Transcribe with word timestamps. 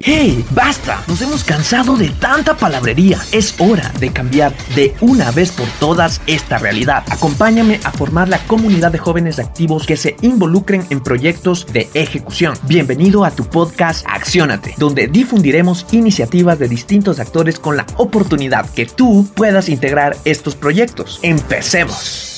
¡Hey! 0.00 0.44
¡Basta! 0.52 1.02
Nos 1.08 1.20
hemos 1.22 1.42
cansado 1.42 1.96
de 1.96 2.08
tanta 2.10 2.56
palabrería. 2.56 3.18
Es 3.32 3.56
hora 3.58 3.92
de 3.98 4.12
cambiar 4.12 4.54
de 4.76 4.94
una 5.00 5.32
vez 5.32 5.50
por 5.50 5.66
todas 5.80 6.20
esta 6.28 6.56
realidad. 6.56 7.02
Acompáñame 7.10 7.80
a 7.82 7.90
formar 7.90 8.28
la 8.28 8.38
comunidad 8.46 8.92
de 8.92 8.98
jóvenes 8.98 9.40
activos 9.40 9.86
que 9.86 9.96
se 9.96 10.14
involucren 10.22 10.86
en 10.90 11.00
proyectos 11.00 11.66
de 11.72 11.88
ejecución. 11.94 12.54
Bienvenido 12.62 13.24
a 13.24 13.32
tu 13.32 13.44
podcast 13.44 14.06
Acciónate, 14.08 14.74
donde 14.78 15.08
difundiremos 15.08 15.84
iniciativas 15.90 16.60
de 16.60 16.68
distintos 16.68 17.18
actores 17.18 17.58
con 17.58 17.76
la 17.76 17.84
oportunidad 17.96 18.70
que 18.70 18.86
tú 18.86 19.28
puedas 19.34 19.68
integrar 19.68 20.16
estos 20.24 20.54
proyectos. 20.54 21.18
¡Empecemos! 21.22 22.36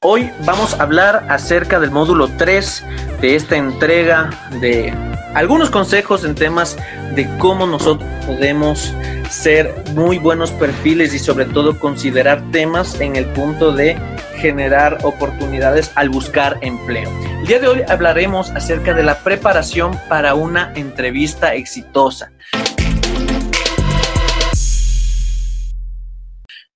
Hoy 0.00 0.30
vamos 0.44 0.74
a 0.74 0.82
hablar 0.82 1.26
acerca 1.28 1.80
del 1.80 1.90
módulo 1.90 2.28
3 2.36 2.84
de 3.20 3.36
esta 3.36 3.56
entrega 3.56 4.30
de 4.60 5.11
algunos 5.34 5.70
consejos 5.70 6.24
en 6.24 6.34
temas 6.34 6.76
de 7.14 7.28
cómo 7.38 7.66
nosotros 7.66 8.08
podemos 8.26 8.92
ser 9.30 9.74
muy 9.94 10.18
buenos 10.18 10.50
perfiles 10.50 11.14
y 11.14 11.18
sobre 11.18 11.46
todo 11.46 11.78
considerar 11.78 12.42
temas 12.50 13.00
en 13.00 13.16
el 13.16 13.24
punto 13.26 13.72
de 13.72 13.96
generar 14.36 14.98
oportunidades 15.04 15.90
al 15.94 16.10
buscar 16.10 16.58
empleo. 16.60 17.10
El 17.40 17.46
día 17.46 17.60
de 17.60 17.68
hoy 17.68 17.82
hablaremos 17.88 18.50
acerca 18.50 18.92
de 18.92 19.02
la 19.02 19.18
preparación 19.20 19.98
para 20.08 20.34
una 20.34 20.72
entrevista 20.74 21.54
exitosa. 21.54 22.32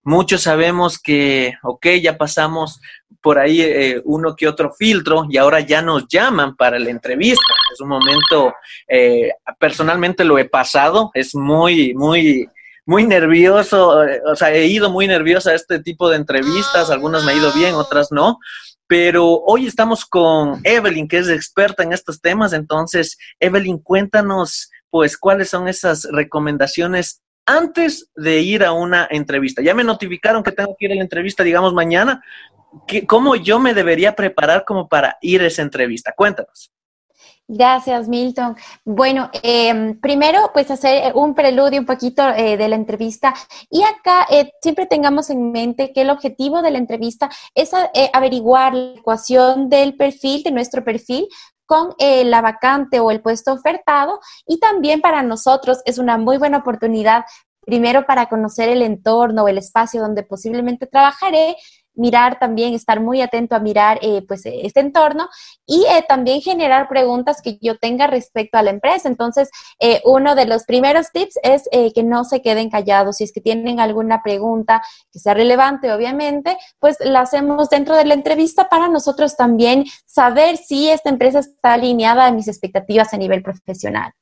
Muchos 0.03 0.43
sabemos 0.43 1.01
que, 1.01 1.55
ok, 1.65 1.87
ya 2.01 2.17
pasamos 2.17 2.81
por 3.21 3.39
ahí 3.39 3.61
eh, 3.61 4.03
uno 4.05 4.35
que 4.37 4.49
otro 4.49 4.73
filtro 4.73 5.27
y 5.29 5.37
ahora 5.37 5.61
ya 5.61 5.83
nos 5.83 6.07
llaman 6.09 6.57
para 6.57 6.79
la 6.79 6.91
entrevista. 6.91 7.55
Es 7.73 7.81
un 7.81 7.89
momento, 7.89 8.55
eh, 8.89 9.31
personalmente 9.59 10.25
lo 10.25 10.39
he 10.39 10.47
pasado, 10.47 11.11
es 11.15 11.35
muy, 11.35 11.95
muy, 11.95 12.49
muy 12.85 13.05
nervioso, 13.07 13.95
o 14.31 14.37
sea, 14.37 14.53
he 14.53 14.67
ido 14.67 14.91
muy 14.91 15.07
nervioso 15.07 15.51
a 15.51 15.55
este 15.55 15.81
tipo 15.81 16.09
de 16.09 16.17
entrevistas, 16.17 16.91
algunas 16.91 17.25
me 17.25 17.33
ha 17.33 17.37
ido 17.37 17.53
bien, 17.53 17.75
otras 17.75 18.13
no. 18.13 18.39
Pero 18.89 19.43
hoy 19.47 19.67
estamos 19.67 20.07
con 20.07 20.61
Evelyn, 20.63 21.09
que 21.09 21.19
es 21.19 21.29
experta 21.29 21.83
en 21.83 21.93
estos 21.93 22.21
temas. 22.21 22.53
Entonces, 22.53 23.19
Evelyn, 23.41 23.79
cuéntanos, 23.79 24.71
pues, 24.91 25.19
cuáles 25.19 25.51
son 25.51 25.67
esas 25.67 26.07
recomendaciones 26.13 27.21
antes 27.47 28.11
de 28.17 28.41
ir 28.41 28.65
a 28.65 28.73
una 28.73 29.07
entrevista. 29.11 29.63
Ya 29.63 29.75
me 29.75 29.85
notificaron 29.85 30.43
que 30.43 30.53
tengo 30.53 30.77
que 30.79 30.87
ir 30.87 30.93
a 30.93 30.97
la 30.97 31.03
entrevista, 31.03 31.45
digamos, 31.45 31.73
mañana, 31.73 32.23
¿cómo 33.07 33.37
yo 33.37 33.59
me 33.59 33.75
debería 33.75 34.15
preparar 34.15 34.65
como 34.65 34.89
para 34.89 35.19
ir 35.21 35.43
a 35.43 35.47
esa 35.47 35.63
entrevista? 35.63 36.13
Cuéntanos. 36.17 36.71
Gracias, 37.49 38.09
Milton. 38.09 38.57
Bueno, 38.85 39.31
em, 39.43 40.01
primero, 40.01 40.51
pues 40.53 40.69
hacer 40.69 41.13
un 41.15 41.33
preludio 41.33 41.79
un 41.79 41.87
poquito 41.87 42.29
eh, 42.31 42.57
de 42.57 42.69
la 42.69 42.75
entrevista. 42.75 43.33
Y 43.71 43.85
acá 43.85 44.27
eh, 44.31 44.53
siempre 44.61 44.87
tengamos 44.87 45.31
en 45.31 45.53
mente 45.53 45.93
que 45.93 46.03
el 46.03 46.11
objetivo 46.11 46.61
de 46.61 46.73
la 46.73 46.79
entrevista 46.79 47.31
es 47.55 47.73
eh, 47.73 48.11
averiguar 48.13 48.75
la 48.75 48.99
ecuación 48.99 49.69
del 49.69 49.97
perfil, 49.97 50.43
de 50.43 50.51
nuestro 50.51 50.83
perfil, 50.83 51.29
con 51.67 51.95
la 51.99 52.43
vacante 52.43 53.01
o 53.01 53.11
el 53.11 53.21
puesto 53.21 53.53
ofertado. 53.53 54.21
Y 54.47 54.59
también 54.59 55.01
para 55.01 55.23
nosotros 55.23 55.83
es 55.85 55.99
una 55.99 56.17
muy 56.17 56.39
buena 56.39 56.59
oportunidad, 56.59 57.25
primero 57.61 58.07
para 58.07 58.27
conocer 58.27 58.69
el 58.69 58.83
entorno 58.83 59.43
o 59.43 59.49
el 59.49 59.59
espacio 59.59 60.01
donde 60.01 60.23
posiblemente 60.23 60.87
trabajaré 60.87 61.57
mirar 61.97 62.39
también, 62.39 62.75
estar 62.75 63.01
muy 63.01 63.21
atento 63.21 63.57
a 63.57 63.59
mirar 63.59 63.99
eh, 64.03 64.23
pues 64.27 64.43
este 64.45 64.81
entorno 64.81 65.29
y 65.67 65.85
eh, 65.87 66.05
también 66.07 66.41
generar 66.41 66.89
preguntas 66.89 67.43
que 67.43 67.59
yo 67.61 67.79
tenga 67.79 68.07
respecto 68.07 68.59
a 68.59 68.63
la 68.63 68.71
empresa. 68.71 69.09
Entonces, 69.09 69.51
eh, 69.81 70.01
uno 70.05 70.35
de 70.35 70.47
los 70.47 70.65
primeros 70.65 71.11
tips 71.13 71.39
es 71.43 71.69
que 71.95 72.03
no 72.03 72.25
se 72.25 72.43
queden 72.43 72.71
callados. 72.71 73.17
Si 73.17 73.25
es 73.25 73.33
que 73.33 73.41
tienen 73.41 73.81
alguna 73.81 74.23
pregunta 74.23 74.83
que 75.13 75.19
sea 75.19 75.35
relevante, 75.35 75.93
obviamente, 75.93 76.57
pues 76.79 76.97
la 77.01 77.21
hacemos 77.21 77.69
dentro 77.69 77.97
de 77.97 78.05
la 78.05 78.15
entrevista 78.15 78.69
para 78.69 78.89
nosotros 78.89 79.37
también 79.37 79.85
saber 80.05 80.57
si 80.57 80.89
esta 80.89 81.11
empresa 81.11 81.41
está 81.41 81.75
alineada 81.75 82.27
a 82.27 82.33
mis 82.33 82.49
expectativas 82.49 83.13
a 83.13 83.17
nivel 83.17 83.43
profesional. 83.43 84.13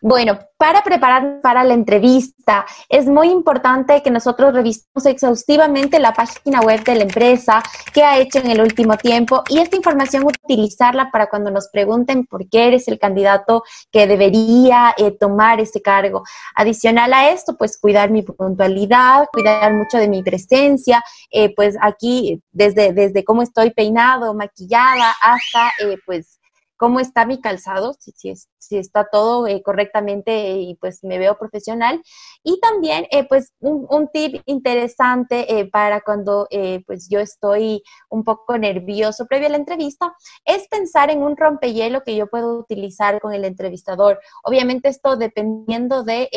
Bueno, 0.00 0.38
para 0.56 0.82
preparar 0.82 1.40
para 1.40 1.62
la 1.62 1.74
entrevista, 1.74 2.66
es 2.88 3.06
muy 3.06 3.28
importante 3.30 4.02
que 4.02 4.10
nosotros 4.10 4.52
revisemos 4.52 5.06
exhaustivamente 5.06 6.00
la 6.00 6.12
página 6.12 6.60
web 6.60 6.82
de 6.82 6.96
la 6.96 7.02
empresa, 7.02 7.62
qué 7.92 8.02
ha 8.02 8.18
hecho 8.18 8.40
en 8.40 8.50
el 8.50 8.60
último 8.60 8.96
tiempo 8.96 9.44
y 9.48 9.58
esta 9.60 9.76
información 9.76 10.24
utilizarla 10.24 11.10
para 11.12 11.28
cuando 11.28 11.50
nos 11.50 11.68
pregunten 11.68 12.26
por 12.26 12.48
qué 12.48 12.66
eres 12.68 12.88
el 12.88 12.98
candidato 12.98 13.62
que 13.92 14.06
debería 14.08 14.92
eh, 14.96 15.12
tomar 15.12 15.60
este 15.60 15.80
cargo. 15.80 16.24
Adicional 16.56 17.12
a 17.12 17.30
esto, 17.30 17.56
pues 17.56 17.78
cuidar 17.78 18.10
mi 18.10 18.22
puntualidad, 18.22 19.26
cuidar 19.32 19.72
mucho 19.72 19.98
de 19.98 20.08
mi 20.08 20.22
presencia, 20.22 21.02
eh, 21.30 21.54
pues 21.54 21.76
aquí 21.80 22.42
desde, 22.50 22.92
desde 22.92 23.22
cómo 23.22 23.42
estoy 23.42 23.70
peinado, 23.70 24.34
maquillada, 24.34 25.14
hasta 25.20 25.68
eh, 25.80 25.96
pues 26.04 26.40
cómo 26.76 27.00
está 27.00 27.26
mi 27.26 27.40
calzado, 27.40 27.94
si, 27.98 28.12
si, 28.12 28.34
si 28.58 28.78
está 28.78 29.08
todo 29.10 29.46
eh, 29.46 29.62
correctamente 29.62 30.52
y 30.52 30.74
pues 30.76 31.04
me 31.04 31.18
veo 31.18 31.38
profesional. 31.38 32.02
Y 32.42 32.60
también, 32.60 33.06
eh, 33.10 33.26
pues, 33.28 33.52
un, 33.60 34.08
tip 34.12 34.42
interesante 34.46 35.58
eh, 35.58 35.70
para 35.70 36.00
cuando 36.02 36.46
pues 36.86 37.08
yo 37.08 37.20
estoy 37.20 37.82
un 38.10 38.22
poco 38.22 38.58
nervioso 38.58 39.26
previo 39.26 39.48
a 39.48 39.50
la 39.50 39.56
entrevista 39.56 40.14
es 40.44 40.68
pensar 40.68 41.10
en 41.10 41.22
un 41.22 41.36
rompehielo 41.36 42.02
que 42.02 42.14
yo 42.14 42.26
puedo 42.28 42.58
utilizar 42.58 43.20
con 43.20 43.32
el 43.32 43.44
entrevistador. 43.44 44.20
Obviamente 44.44 44.88
esto 44.88 45.16
dependiendo 45.16 46.04
de 46.04 46.28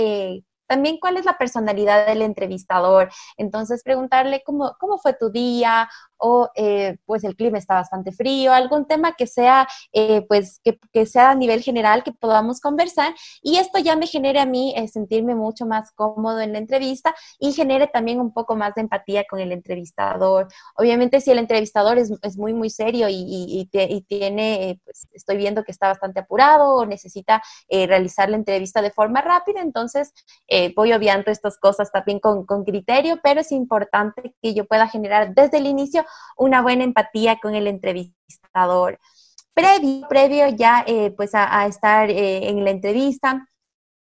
también 0.68 1.00
cuál 1.00 1.18
es 1.18 1.26
la 1.26 1.38
personalidad 1.38 2.06
del 2.06 2.22
entrevistador. 2.22 3.10
Entonces, 3.38 3.84
preguntarle 3.84 4.44
cómo, 4.46 4.76
cómo 4.80 4.98
fue 4.98 5.14
tu 5.14 5.30
día 5.30 5.90
o 6.18 6.50
eh, 6.56 6.98
pues 7.06 7.24
el 7.24 7.36
clima 7.36 7.58
está 7.58 7.76
bastante 7.76 8.12
frío, 8.12 8.54
algún 8.54 8.86
tema 8.86 9.14
que 9.14 9.28
sea 9.28 9.68
eh, 9.92 10.26
pues 10.28 10.60
que, 10.64 10.80
que, 10.92 11.06
sea 11.06 11.32
a 11.32 11.36
nivel 11.36 11.62
general 11.62 12.04
que 12.04 12.12
podamos 12.12 12.60
conversar 12.60 13.14
y 13.42 13.58
esto 13.58 13.80
ya 13.80 13.96
me 13.96 14.08
genere 14.08 14.40
a 14.40 14.46
mí 14.46 14.74
eh, 14.76 14.88
sentirme 14.88 15.36
mucho 15.36 15.66
más 15.66 15.92
cómodo 15.92 16.40
en 16.40 16.54
la 16.54 16.60
entrevista 16.60 17.16
y 17.40 17.54
genere 17.54 17.88
también 17.88 18.20
un 18.20 18.34
poco 18.34 18.56
más 18.56 18.74
de 18.76 18.82
empatía 18.82 19.26
con 19.30 19.40
el 19.40 19.52
entrevistador. 19.52 20.48
Obviamente 20.76 21.22
si 21.22 21.32
el 21.32 21.40
entrevistador 21.40 21.98
es, 21.98 22.12
es 22.22 22.38
muy 22.38 22.54
muy 22.54 22.70
serio 22.70 23.08
y, 23.10 23.16
y, 23.16 23.70
y 23.72 24.02
tiene, 24.02 24.80
pues 24.84 25.08
estoy 25.14 25.38
viendo 25.38 25.64
que 25.64 25.72
está 25.72 25.88
bastante 25.88 26.20
apurado 26.20 26.76
o 26.76 26.86
necesita 26.86 27.42
realizar 27.70 28.30
la 28.30 28.38
entrevista 28.38 28.82
de 28.82 28.92
forma 28.92 29.22
rápida, 29.22 29.62
entonces 29.62 30.14
voy 30.76 30.94
obviando 30.94 31.32
estas 31.32 31.58
cosas 31.58 31.92
también 31.92 32.20
con, 32.20 32.46
con 32.46 32.64
criterio, 32.64 33.20
pero 33.24 33.42
es 33.42 33.52
importante 33.52 34.36
que 34.42 34.54
yo 34.54 34.66
pueda 34.66 34.88
generar 34.88 35.34
desde 35.34 35.58
el 35.58 35.68
inicio 35.68 36.06
una 36.38 36.62
buena 36.62 36.84
empatía 36.84 37.40
con 37.42 37.56
el 37.56 37.68
entrevistador. 37.68 39.00
Previo, 39.54 40.08
previo 40.08 40.48
ya 40.50 40.84
eh, 40.86 41.12
pues 41.18 41.32
a, 41.34 41.66
estar 41.66 42.10
eh, 42.10 42.50
en 42.50 42.64
la 42.64 42.70
entrevista, 42.70 43.48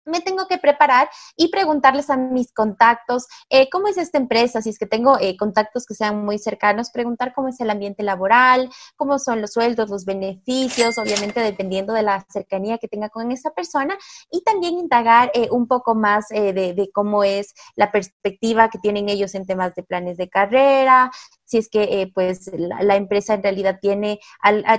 me 0.07 0.21
tengo 0.21 0.47
que 0.47 0.57
preparar 0.57 1.09
y 1.35 1.49
preguntarles 1.49 2.09
a 2.09 2.17
mis 2.17 2.51
contactos 2.53 3.27
eh, 3.49 3.69
cómo 3.69 3.87
es 3.87 3.97
esta 3.97 4.17
empresa, 4.17 4.61
si 4.61 4.69
es 4.69 4.79
que 4.79 4.85
tengo 4.85 5.19
eh, 5.19 5.37
contactos 5.37 5.85
que 5.85 5.93
sean 5.93 6.25
muy 6.25 6.39
cercanos, 6.39 6.89
preguntar 6.91 7.33
cómo 7.33 7.49
es 7.49 7.59
el 7.59 7.69
ambiente 7.69 8.03
laboral, 8.03 8.69
cómo 8.95 9.19
son 9.19 9.41
los 9.41 9.51
sueldos, 9.51 9.89
los 9.89 10.05
beneficios, 10.05 10.97
obviamente 10.97 11.41
dependiendo 11.41 11.93
de 11.93 12.03
la 12.03 12.25
cercanía 12.29 12.77
que 12.77 12.87
tenga 12.87 13.09
con 13.09 13.31
esa 13.31 13.51
persona 13.51 13.97
y 14.31 14.41
también 14.43 14.77
indagar 14.77 15.31
eh, 15.33 15.49
un 15.51 15.67
poco 15.67 15.95
más 15.95 16.27
de, 16.29 16.89
cómo 16.93 17.23
es 17.23 17.53
la 17.75 17.91
perspectiva 17.91 18.69
que 18.69 18.79
tienen 18.79 19.09
ellos 19.09 19.35
en 19.35 19.45
temas 19.45 19.75
de 19.75 19.83
planes 19.83 20.17
de 20.17 20.29
carrera, 20.29 21.11
si 21.47 21.57
es 21.57 21.69
que 21.69 22.11
pues 22.13 22.51
la, 22.53 22.95
empresa 22.95 23.33
en 23.33 23.43
realidad 23.43 23.79
tiene 23.81 24.19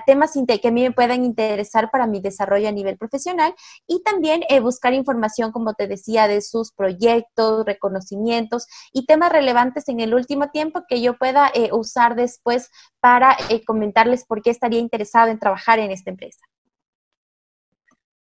temas 0.06 0.32
que 0.60 0.68
a 0.68 0.70
mí 0.70 0.82
me 0.82 0.92
puedan 0.92 1.24
interesar 1.24 1.90
para 1.90 2.06
mi 2.06 2.20
desarrollo 2.20 2.68
a 2.68 2.72
nivel 2.72 2.96
profesional 2.96 3.54
y 3.86 4.02
también 4.02 4.42
buscar 4.62 4.92
información 4.92 5.50
como 5.50 5.74
te 5.74 5.86
decía, 5.86 6.28
de 6.28 6.40
sus 6.40 6.72
proyectos, 6.72 7.64
reconocimientos 7.64 8.66
y 8.92 9.06
temas 9.06 9.32
relevantes 9.32 9.88
en 9.88 10.00
el 10.00 10.14
último 10.14 10.50
tiempo 10.50 10.84
que 10.88 11.00
yo 11.00 11.16
pueda 11.16 11.50
eh, 11.54 11.70
usar 11.72 12.14
después 12.14 12.70
para 13.00 13.36
eh, 13.48 13.64
comentarles 13.64 14.24
por 14.24 14.42
qué 14.42 14.50
estaría 14.50 14.80
interesado 14.80 15.30
en 15.30 15.38
trabajar 15.38 15.78
en 15.78 15.90
esta 15.90 16.10
empresa. 16.10 16.40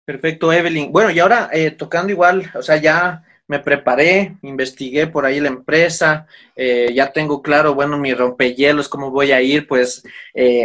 Perfecto, 0.05 0.52
Evelyn. 0.52 0.90
Bueno, 0.90 1.11
y 1.11 1.19
ahora 1.19 1.50
eh, 1.52 1.70
tocando 1.70 2.11
igual, 2.12 2.50
o 2.55 2.62
sea, 2.62 2.76
ya 2.76 3.23
me 3.49 3.59
preparé, 3.59 4.37
investigué 4.43 5.06
por 5.06 5.25
ahí 5.25 5.41
la 5.41 5.49
empresa, 5.49 6.27
ya 6.55 7.12
tengo 7.12 7.43
claro, 7.43 7.75
bueno, 7.75 7.99
mi 7.99 8.12
rompehielos, 8.12 8.89
cómo 8.89 9.11
voy 9.11 9.33
a 9.33 9.41
ir, 9.41 9.67
pues, 9.67 10.05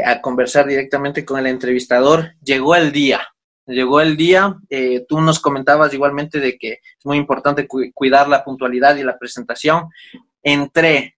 a 0.05 0.21
conversar 0.21 0.67
directamente 0.67 1.23
con 1.23 1.39
el 1.39 1.47
entrevistador. 1.47 2.33
Llegó 2.43 2.75
el 2.75 2.91
día, 2.91 3.33
Llegó 3.65 4.01
el 4.01 4.17
día, 4.17 4.57
eh, 4.69 5.05
tú 5.07 5.21
nos 5.21 5.39
comentabas 5.39 5.93
igualmente 5.93 6.39
de 6.39 6.57
que 6.57 6.73
es 6.73 7.05
muy 7.05 7.17
importante 7.17 7.65
cuidar 7.67 8.27
la 8.27 8.43
puntualidad 8.43 8.97
y 8.97 9.03
la 9.03 9.17
presentación. 9.17 9.89
Entré. 10.41 11.17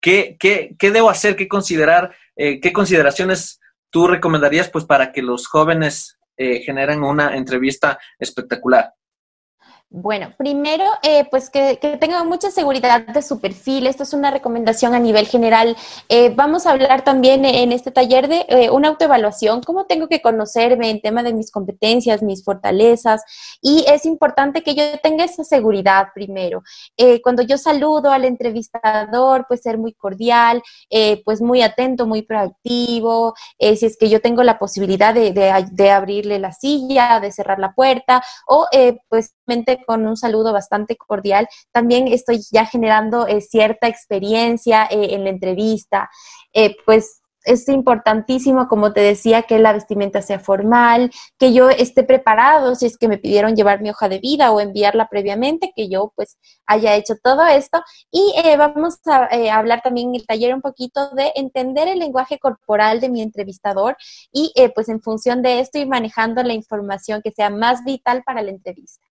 ¿Qué, 0.00 0.36
qué, 0.38 0.74
qué 0.78 0.90
debo 0.90 1.08
hacer? 1.08 1.36
¿Qué 1.36 1.46
considerar? 1.46 2.14
Eh, 2.34 2.60
¿Qué 2.60 2.72
consideraciones 2.72 3.60
tú 3.90 4.08
recomendarías 4.08 4.70
pues 4.70 4.84
para 4.84 5.12
que 5.12 5.22
los 5.22 5.46
jóvenes 5.46 6.16
generan 6.36 7.02
una 7.02 7.36
entrevista 7.36 7.98
espectacular? 8.16 8.92
Bueno, 9.90 10.34
primero, 10.36 10.84
eh, 11.02 11.24
pues 11.30 11.48
que, 11.48 11.78
que, 11.80 11.98
mucha 12.26 12.50
seguridad 12.50 13.06
de 13.06 13.22
su 13.22 13.40
perfil. 13.40 13.86
Esto 13.86 14.02
es 14.02 14.12
una 14.12 14.30
recomendación 14.30 14.92
a 14.94 14.98
nivel 14.98 15.26
general. 15.26 15.78
Eh, 16.10 16.30
vamos 16.34 16.66
a 16.66 16.72
hablar 16.72 17.04
también 17.04 17.46
en 17.46 17.72
este 17.72 17.90
taller 17.90 18.28
de 18.28 18.44
eh, 18.48 18.70
una 18.70 18.88
autoevaluación, 18.88 19.62
cómo 19.62 19.86
tengo 19.86 20.06
que 20.06 20.20
conocerme 20.20 20.90
en 20.90 21.00
tema 21.00 21.22
de 21.22 21.32
mis 21.32 21.50
competencias, 21.50 22.22
mis 22.22 22.44
fortalezas. 22.44 23.22
Y 23.62 23.86
es 23.88 24.04
importante 24.04 24.62
que 24.62 24.74
yo 24.74 24.82
tenga 25.02 25.24
esa 25.24 25.42
seguridad 25.42 26.08
primero. 26.14 26.62
cuando 27.22 27.42
yo 27.42 27.56
saludo 27.56 28.10
al 28.10 28.26
entrevistador, 28.26 29.46
pues 29.48 29.62
ser 29.62 29.78
muy 29.78 29.94
cordial, 29.94 30.62
pues 31.24 31.40
muy 31.40 31.62
atento, 31.62 32.06
muy 32.06 32.22
proactivo. 32.22 33.34
si 33.58 33.86
es 33.86 33.96
que 33.96 34.08
yo 34.10 34.20
tengo 34.20 34.42
la 34.42 34.58
posibilidad 34.58 35.14
de, 35.14 35.32
de, 35.32 35.66
de 35.72 35.90
abrirle 35.90 36.38
la 36.38 36.52
silla, 36.52 37.20
de 37.20 37.32
cerrar 37.32 37.58
la 37.58 37.72
puerta, 37.72 38.22
o 38.46 38.66
pues 39.08 39.34
con 39.86 40.06
un 40.06 40.16
saludo 40.16 40.52
bastante 40.52 40.96
cordial, 40.96 41.48
también 41.72 42.08
estoy 42.08 42.40
ya 42.50 42.66
generando 42.66 43.26
eh, 43.26 43.40
cierta 43.40 43.88
experiencia 43.88 44.86
eh, 44.90 45.14
en 45.14 45.24
la 45.24 45.30
entrevista. 45.30 46.10
Eh, 46.52 46.76
pues 46.84 47.20
es 47.44 47.66
importantísimo, 47.68 48.68
como 48.68 48.92
te 48.92 49.00
decía, 49.00 49.42
que 49.42 49.58
la 49.58 49.72
vestimenta 49.72 50.20
sea 50.20 50.38
formal, 50.38 51.10
que 51.38 51.54
yo 51.54 51.70
esté 51.70 52.02
preparado 52.02 52.74
si 52.74 52.84
es 52.84 52.98
que 52.98 53.08
me 53.08 53.16
pidieron 53.16 53.56
llevar 53.56 53.80
mi 53.80 53.88
hoja 53.88 54.08
de 54.08 54.18
vida 54.18 54.50
o 54.50 54.60
enviarla 54.60 55.08
previamente, 55.08 55.72
que 55.74 55.88
yo 55.88 56.12
pues 56.14 56.36
haya 56.66 56.94
hecho 56.94 57.14
todo 57.22 57.46
esto. 57.46 57.80
Y 58.10 58.34
vamos 58.58 58.98
a 59.06 59.28
hablar 59.56 59.80
también 59.82 60.08
en 60.10 60.16
el 60.16 60.26
taller 60.26 60.54
un 60.54 60.60
poquito 60.60 61.08
de 61.10 61.32
entender 61.36 61.88
el 61.88 62.00
lenguaje 62.00 62.38
corporal 62.38 63.00
de 63.00 63.08
mi 63.08 63.22
entrevistador 63.22 63.96
y 64.30 64.52
pues 64.74 64.90
en 64.90 65.00
función 65.00 65.40
de 65.40 65.60
esto 65.60 65.78
ir 65.78 65.86
manejando 65.88 66.42
la 66.42 66.52
información 66.52 67.22
que 67.22 67.30
sea 67.30 67.48
más 67.48 67.82
vital 67.82 68.24
para 68.26 68.42
la 68.42 68.50
entrevista. 68.50 69.06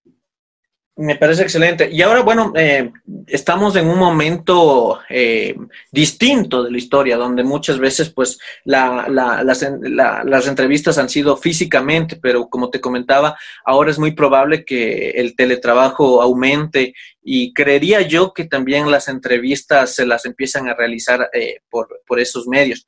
Me 1.00 1.16
parece 1.16 1.44
excelente. 1.44 1.90
Y 1.92 2.02
ahora, 2.02 2.22
bueno, 2.22 2.52
eh, 2.56 2.92
estamos 3.28 3.76
en 3.76 3.88
un 3.88 4.00
momento 4.00 5.00
eh, 5.10 5.56
distinto 5.92 6.64
de 6.64 6.72
la 6.72 6.78
historia, 6.80 7.18
donde 7.18 7.44
muchas 7.44 7.78
veces, 7.78 8.10
pues, 8.10 8.40
la, 8.66 9.06
la, 9.08 9.44
las, 9.44 9.64
las, 9.84 10.48
entrevistas 10.48 10.98
han 10.98 11.08
sido 11.08 11.38
físicamente, 11.38 12.16
pero 12.16 12.50
como 12.50 12.72
te 12.72 12.82
comentaba, 12.82 13.38
ahora 13.64 13.92
es 13.92 14.00
muy 14.00 14.14
probable 14.14 14.66
que 14.66 15.12
el 15.12 15.36
teletrabajo 15.36 16.20
aumente 16.20 16.96
y 17.30 17.54
creería 17.54 18.02
yo 18.02 18.34
que 18.34 18.46
también 18.46 18.90
las 18.90 19.08
entrevistas 19.08 19.94
se 19.94 20.06
las 20.06 20.26
empiezan 20.26 20.70
a 20.70 20.74
realizar 20.74 21.30
eh, 21.34 21.60
por, 21.70 22.02
por, 22.08 22.22
esos 22.22 22.48
medios. 22.48 22.88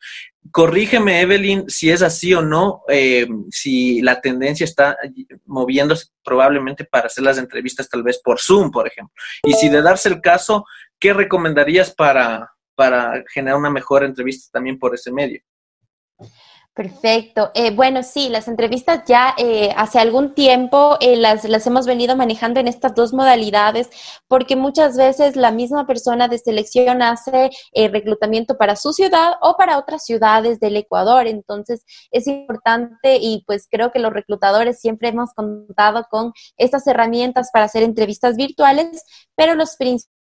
Corrígeme, 0.52 1.22
Evelyn, 1.22 1.70
si 1.70 1.92
es 1.92 2.02
así 2.02 2.34
o 2.34 2.42
no, 2.42 2.82
eh, 2.88 3.28
si 3.52 4.02
la 4.02 4.20
tendencia 4.20 4.64
está 4.64 4.98
moviéndose 5.46 6.08
probablemente 6.24 6.86
para 6.86 7.08
hacer 7.08 7.24
las 7.24 7.38
entrevistas 7.38 7.90
tal 7.90 8.04
vez 8.04 8.20
por 8.24 8.40
Zoom, 8.40 8.72
por 8.72 8.88
ejemplo. 8.88 9.14
Y 9.44 9.54
si 9.54 9.70
de 9.70 9.82
darse 9.82 10.10
el 10.10 10.22
caso, 10.22 10.66
¿qué 10.98 11.14
recomendarías 11.14 11.94
para, 11.94 12.52
para 12.74 13.24
generar 13.32 13.60
una 13.60 13.70
mejor 13.70 14.04
entrevista 14.04 14.50
también 14.52 14.80
por 14.80 14.96
ese 14.96 15.12
medio? 15.12 15.42
Perfecto. 16.80 17.52
Eh, 17.56 17.72
bueno, 17.72 18.04
sí, 18.04 18.30
las 18.30 18.48
entrevistas 18.48 19.04
ya 19.06 19.36
eh, 19.38 19.74
hace 19.76 20.00
algún 20.00 20.34
tiempo 20.34 20.96
eh, 21.02 21.18
las, 21.18 21.44
las 21.44 21.68
hemos 21.68 21.86
venido 21.86 22.16
manejando 22.16 22.62
en 22.62 22.70
estas 22.70 22.96
dos 22.96 23.12
modalidades 23.12 23.90
porque 24.30 24.56
muchas 24.56 24.96
veces 24.96 25.36
la 25.36 25.52
misma 25.52 25.86
persona 25.86 26.30
de 26.30 26.38
selección 26.38 27.02
hace 27.02 27.50
reclutamiento 27.76 28.58
para 28.58 28.78
su 28.78 28.94
ciudad 28.94 29.34
o 29.42 29.58
para 29.58 29.78
otras 29.78 30.06
ciudades 30.06 30.62
del 30.62 30.78
Ecuador. 30.78 31.28
Entonces 31.28 31.84
es 32.12 32.28
importante 32.28 33.18
y 33.18 33.44
pues 33.46 33.68
creo 33.70 33.92
que 33.92 34.00
los 34.00 34.14
reclutadores 34.14 34.80
siempre 34.80 35.10
hemos 35.10 35.34
contado 35.34 36.06
con 36.10 36.32
estas 36.56 36.88
herramientas 36.88 37.50
para 37.52 37.66
hacer 37.66 37.84
entrevistas 37.84 38.38
virtuales, 38.38 39.04
pero 39.36 39.54
los 39.54 39.76
principales 39.76 40.19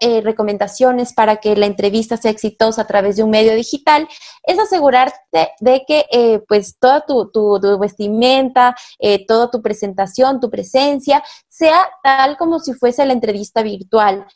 eh, 0.00 0.20
recomendaciones 0.22 1.12
para 1.12 1.36
que 1.36 1.54
la 1.54 1.66
entrevista 1.66 2.16
sea 2.16 2.30
exitosa 2.30 2.82
a 2.82 2.86
través 2.86 3.16
de 3.16 3.22
un 3.22 3.30
medio 3.30 3.54
digital 3.54 4.08
es 4.44 4.58
asegurarte 4.58 5.50
de 5.60 5.84
que 5.86 6.06
eh, 6.10 6.40
pues 6.48 6.78
toda 6.78 7.04
tu, 7.04 7.78
vestimenta, 7.78 8.74
eh, 8.98 9.26
toda 9.26 9.50
tu 9.50 9.60
presentación, 9.60 10.40
tu 10.40 10.50
presencia 10.50 11.22
sea 11.48 11.86
tal 12.02 12.36
como 12.36 12.58
si 12.58 12.72
fuese 12.72 13.04
la 13.04 13.12
entrevista 13.12 13.62
virtual 13.62 14.26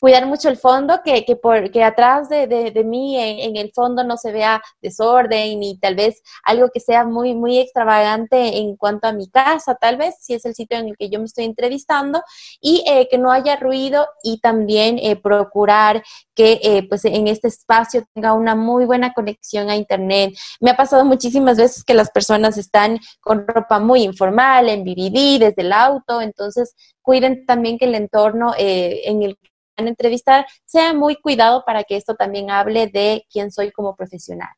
cuidar 0.00 0.26
mucho 0.26 0.48
el 0.48 0.56
fondo, 0.56 1.00
que, 1.04 1.24
que, 1.24 1.36
por, 1.36 1.70
que 1.70 1.82
atrás 1.82 2.28
de, 2.28 2.46
de, 2.46 2.84
mí 2.84 3.16
en, 3.18 3.56
el 3.56 3.72
fondo 3.74 4.04
no 4.04 4.16
se 4.16 4.32
vea 4.32 4.62
desorden 4.82 5.62
y 5.62 5.78
tal 5.78 5.94
vez 5.94 6.22
algo 6.44 6.68
que 6.72 6.80
sea 6.80 7.04
muy, 7.04 7.34
muy 7.34 7.58
extravagante 7.58 8.58
en 8.58 8.76
cuanto 8.76 9.08
a 9.08 9.12
mi 9.12 9.28
casa, 9.28 9.74
tal 9.74 9.96
vez, 9.96 10.16
si 10.20 10.34
es 10.34 10.44
el 10.44 10.54
sitio 10.54 10.78
en 10.78 10.88
el 10.88 10.96
que 10.96 11.08
yo 11.08 11.18
me 11.18 11.24
estoy 11.24 11.44
entrevistando, 11.44 12.22
y 12.60 12.84
eh, 12.86 13.08
que 13.10 13.18
no 13.18 13.30
haya 13.30 13.56
ruido 13.56 14.06
y 14.22 14.40
también 14.40 14.98
eh, 14.98 15.16
procurar 15.16 16.02
que 16.34 16.60
eh, 16.62 16.86
pues 16.88 17.04
en 17.04 17.28
este 17.28 17.48
espacio 17.48 18.04
tenga 18.12 18.34
una 18.34 18.54
muy 18.54 18.84
buena 18.84 19.12
conexión 19.14 19.70
a 19.70 19.76
internet. 19.76 20.34
Me 20.60 20.70
ha 20.70 20.76
pasado 20.76 21.04
muchísimas 21.04 21.56
veces 21.56 21.84
que 21.84 21.94
las 21.94 22.10
personas 22.10 22.58
están 22.58 22.98
con 23.20 23.46
ropa 23.46 23.78
muy 23.78 24.02
informal, 24.02 24.68
en 24.68 24.84
BBD, 24.84 25.38
desde 25.40 25.62
el 25.62 25.72
auto, 25.72 26.20
entonces 26.20 26.74
cuiden 27.00 27.46
también 27.46 27.78
que 27.78 27.86
el 27.86 27.94
entorno 27.94 28.52
en 28.56 29.22
el 29.22 29.38
en 29.76 29.88
entrevistar, 29.88 30.46
sea 30.64 30.92
muy 30.92 31.16
cuidado 31.16 31.64
para 31.66 31.84
que 31.84 31.96
esto 31.96 32.14
también 32.14 32.50
hable 32.50 32.86
de 32.86 33.26
quién 33.30 33.50
soy 33.50 33.70
como 33.70 33.94
profesional. 33.96 34.48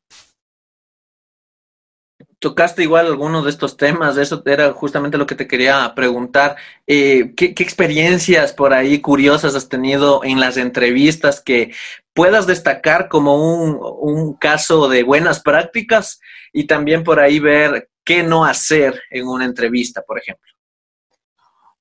Tocaste 2.40 2.84
igual 2.84 3.06
algunos 3.06 3.44
de 3.44 3.50
estos 3.50 3.76
temas, 3.76 4.16
eso 4.16 4.42
era 4.46 4.72
justamente 4.72 5.18
lo 5.18 5.26
que 5.26 5.34
te 5.34 5.48
quería 5.48 5.92
preguntar. 5.96 6.56
Eh, 6.86 7.32
¿qué, 7.36 7.46
experiencias 7.58 8.52
por 8.52 8.72
ahí 8.72 9.00
curiosas 9.00 9.56
has 9.56 9.68
tenido 9.68 10.22
en 10.22 10.38
las 10.38 10.56
entrevistas 10.56 11.40
que 11.40 11.74
puedas 12.14 12.46
destacar 12.46 13.08
como 13.08 13.36
un 13.36 14.34
caso 14.34 14.88
de 14.88 15.02
buenas 15.02 15.40
prácticas 15.40 16.20
y 16.52 16.68
también 16.68 17.02
por 17.02 17.18
ahí 17.18 17.40
ver 17.40 17.90
qué 18.04 18.22
no 18.22 18.44
hacer 18.44 19.02
en 19.10 19.26
una 19.26 19.44
entrevista, 19.44 20.02
por 20.02 20.18
ejemplo? 20.18 20.57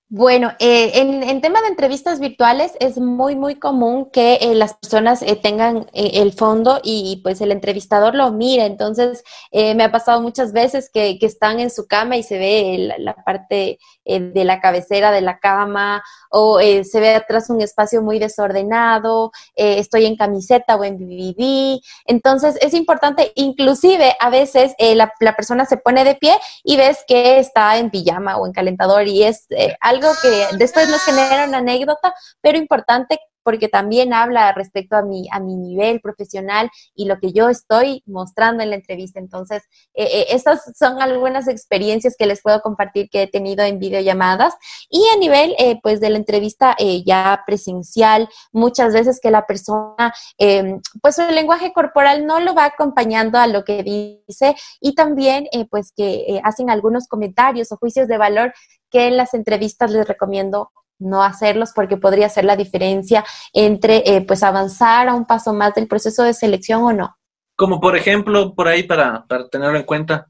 Bueno, 0.10 0.54
eh, 0.60 1.02
en, 1.02 1.22
en, 1.22 1.42
tema 1.42 1.60
de 1.60 1.68
entrevistas 1.68 2.22
virtuales 2.22 2.72
es 2.80 2.98
muy, 2.98 3.36
muy 3.36 3.56
común 3.56 4.10
que 4.10 4.36
eh, 4.36 4.56
las 4.56 4.76
personas 4.76 5.22
eh, 5.22 5.36
tengan 5.36 5.86
el 5.92 6.32
fondo 6.32 6.80
y, 6.82 7.20
pues 7.24 7.42
el 7.42 7.52
entrevistador 7.52 8.16
lo 8.16 8.32
mire. 8.32 8.66
Entonces, 8.66 9.22
me 9.52 9.84
ha 9.84 9.92
pasado 9.92 10.22
muchas 10.22 10.54
veces 10.54 10.90
que, 10.94 11.20
que, 11.20 11.26
están 11.26 11.60
en 11.60 11.70
su 11.70 11.88
cama 11.88 12.16
y 12.16 12.24
se 12.24 12.38
ve 12.38 12.94
la, 12.98 13.16
parte 13.26 13.80
de 14.06 14.46
la 14.46 14.62
cabecera 14.62 15.12
de 15.12 15.20
la 15.20 15.40
cama 15.40 16.02
o 16.30 16.60
se 16.60 17.00
ve 17.00 17.16
atrás 17.16 17.50
un 17.50 17.62
espacio 17.62 18.02
muy 18.02 18.20
desordenado, 18.20 19.32
estoy 19.56 20.06
en 20.06 20.16
camiseta 20.16 20.76
o 20.76 20.84
en 20.86 20.98
BBB. 20.98 21.82
Entonces, 22.06 22.58
es 22.62 22.74
importante, 22.74 23.34
inclusive 23.36 24.16
a 24.20 24.30
veces 24.30 24.74
la, 24.80 25.12
la, 25.20 25.36
persona 25.36 25.66
se 25.66 25.78
pone 25.78 26.06
de 26.06 26.16
pie 26.16 26.34
y 26.64 26.78
ves 26.78 27.00
que 27.08 27.40
está 27.40 27.78
en 27.78 27.90
pijama 27.90 28.38
o 28.38 28.46
en 28.46 28.54
calentador 28.54 29.08
y 29.08 29.24
es 29.24 29.48
algo 29.82 29.97
algo 29.98 30.14
que 30.22 30.58
después 30.58 30.90
nos 30.90 31.02
genera 31.04 31.48
una 31.48 31.58
anécdota, 31.60 32.14
pero 32.42 32.58
importante 32.58 33.20
porque 33.48 33.70
también 33.70 34.14
habla 34.14 34.52
respecto 34.52 34.98
a 34.98 35.04
mi, 35.04 35.26
a 35.32 35.40
mi 35.40 35.56
nivel 35.56 36.02
profesional 36.02 36.70
y 36.94 37.06
lo 37.06 37.18
que 37.18 37.32
yo 37.32 37.48
estoy 37.48 38.04
mostrando 38.06 38.62
en 38.62 38.72
la 38.72 38.76
entrevista. 38.76 39.22
Entonces, 39.22 39.64
eh, 39.94 40.04
eh, 40.04 40.26
estas 40.32 40.64
son 40.78 41.02
algunas 41.02 41.48
experiencias 41.48 42.16
que 42.20 42.26
les 42.26 42.42
puedo 42.42 42.60
compartir 42.60 43.10
que 43.10 43.22
he 43.22 43.28
tenido 43.28 43.64
en 43.64 43.80
videollamadas 43.80 44.54
y 44.90 45.02
a 45.14 45.18
nivel, 45.18 45.56
eh, 45.60 45.80
pues, 45.82 46.02
de 46.02 46.10
la 46.10 46.18
entrevista 46.18 46.76
ya 47.06 47.42
presencial, 47.48 48.28
muchas 48.52 48.94
veces 48.94 49.22
que 49.22 49.32
la 49.32 49.46
persona, 49.46 50.14
em, 50.38 50.82
pues, 51.02 51.18
el 51.18 51.34
lenguaje 51.34 51.72
corporal 51.72 52.26
no 52.26 52.42
lo 52.42 52.54
va 52.54 52.66
acompañando 52.66 53.38
a 53.38 53.48
lo 53.48 53.64
que 53.64 53.82
dice 53.82 54.58
y 54.82 54.94
también, 54.94 55.48
pues, 55.70 55.94
que 55.96 56.42
hacen 56.44 56.70
algunos 56.70 57.08
comentarios 57.08 57.72
o 57.72 57.78
juicios 57.78 58.10
de 58.10 58.18
valor 58.18 58.54
que 58.90 59.08
en 59.08 59.18
las 59.18 59.34
entrevistas 59.34 59.92
les 59.92 60.08
recomiendo 60.08 60.72
no 61.00 61.24
hacerlos 61.24 61.72
porque 61.76 61.98
podría 61.98 62.30
ser 62.30 62.46
la 62.46 62.56
diferencia 62.56 63.24
entre 63.54 63.98
eh, 64.06 64.22
pues 64.26 64.44
avanzar 64.44 65.08
a 65.08 65.14
un 65.14 65.26
paso 65.26 65.54
más 65.54 65.74
del 65.76 65.88
proceso 65.88 66.24
de 66.24 66.34
selección 66.34 66.84
o 66.84 66.94
no. 66.94 67.18
Como 67.56 67.80
por 67.80 67.96
ejemplo, 67.96 68.54
por 68.56 68.68
ahí 68.68 68.84
para, 68.84 69.26
para 69.28 69.48
tenerlo 69.50 69.78
en 69.78 69.84
cuenta. 69.84 70.28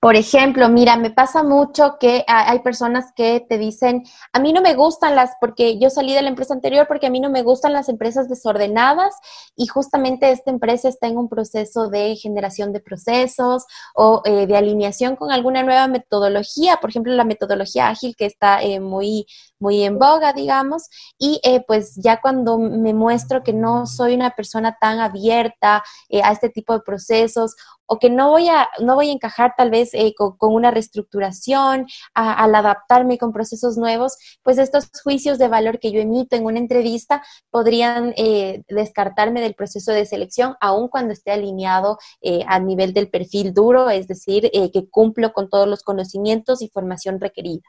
Por 0.00 0.16
ejemplo, 0.16 0.68
mira, 0.68 0.96
me 0.96 1.10
pasa 1.10 1.42
mucho 1.42 1.96
que 1.98 2.24
hay 2.26 2.60
personas 2.60 3.12
que 3.14 3.44
te 3.48 3.58
dicen, 3.58 4.04
a 4.32 4.38
mí 4.40 4.52
no 4.52 4.60
me 4.60 4.74
gustan 4.74 5.14
las, 5.14 5.32
porque 5.40 5.78
yo 5.78 5.90
salí 5.90 6.14
de 6.14 6.22
la 6.22 6.28
empresa 6.28 6.54
anterior 6.54 6.86
porque 6.86 7.06
a 7.06 7.10
mí 7.10 7.20
no 7.20 7.30
me 7.30 7.42
gustan 7.42 7.72
las 7.72 7.88
empresas 7.88 8.28
desordenadas 8.28 9.14
y 9.54 9.66
justamente 9.66 10.30
esta 10.30 10.50
empresa 10.50 10.88
está 10.88 11.06
en 11.06 11.18
un 11.18 11.28
proceso 11.28 11.88
de 11.88 12.16
generación 12.16 12.72
de 12.72 12.80
procesos 12.80 13.64
o 13.94 14.22
eh, 14.24 14.46
de 14.46 14.56
alineación 14.56 15.16
con 15.16 15.30
alguna 15.30 15.62
nueva 15.62 15.88
metodología, 15.88 16.78
por 16.78 16.90
ejemplo, 16.90 17.12
la 17.12 17.24
metodología 17.24 17.88
ágil 17.88 18.14
que 18.16 18.26
está 18.26 18.62
eh, 18.62 18.80
muy, 18.80 19.26
muy 19.58 19.82
en 19.82 19.98
boga, 19.98 20.32
digamos, 20.32 20.88
y 21.18 21.40
eh, 21.42 21.64
pues 21.66 21.94
ya 21.96 22.20
cuando 22.20 22.58
me 22.58 22.94
muestro 22.94 23.42
que 23.42 23.52
no 23.52 23.86
soy 23.86 24.14
una 24.14 24.30
persona 24.30 24.76
tan 24.80 25.00
abierta 25.00 25.82
a 26.22 26.32
este 26.32 26.48
tipo 26.48 26.72
de 26.72 26.80
procesos 26.80 27.56
o 27.86 27.98
que 27.98 28.10
no 28.10 28.30
voy 28.30 28.48
a, 28.48 28.68
no 28.80 28.94
voy 28.94 29.08
a 29.10 29.12
encajar 29.12 29.54
tal 29.56 29.70
vez 29.70 29.90
eh, 29.94 30.14
con, 30.16 30.36
una 30.40 30.70
reestructuración, 30.70 31.86
al 32.14 32.54
adaptarme 32.54 33.18
con 33.18 33.32
procesos 33.32 33.76
nuevos, 33.76 34.16
pues 34.42 34.58
estos 34.58 34.90
juicios 35.02 35.38
de 35.38 35.48
valor 35.48 35.78
que 35.78 35.92
yo 35.92 36.00
emito 36.00 36.36
en 36.36 36.44
una 36.44 36.58
entrevista 36.58 37.22
podrían 37.50 38.12
eh, 38.16 38.62
descartarme 38.68 39.40
del 39.40 39.54
proceso 39.54 39.92
de 39.92 40.06
selección, 40.06 40.56
aun 40.60 40.88
cuando 40.88 41.12
esté 41.12 41.32
alineado 41.32 41.98
eh, 42.20 42.40
a 42.46 42.58
nivel 42.58 42.92
del 42.92 43.10
perfil 43.10 43.54
duro, 43.54 43.90
es 43.90 44.08
decir, 44.08 44.50
que 44.72 44.88
cumplo 44.90 45.32
con 45.32 45.48
todos 45.48 45.68
los 45.68 45.82
conocimientos 45.82 46.62
y 46.62 46.68
formación 46.68 47.20
requerida. 47.20 47.62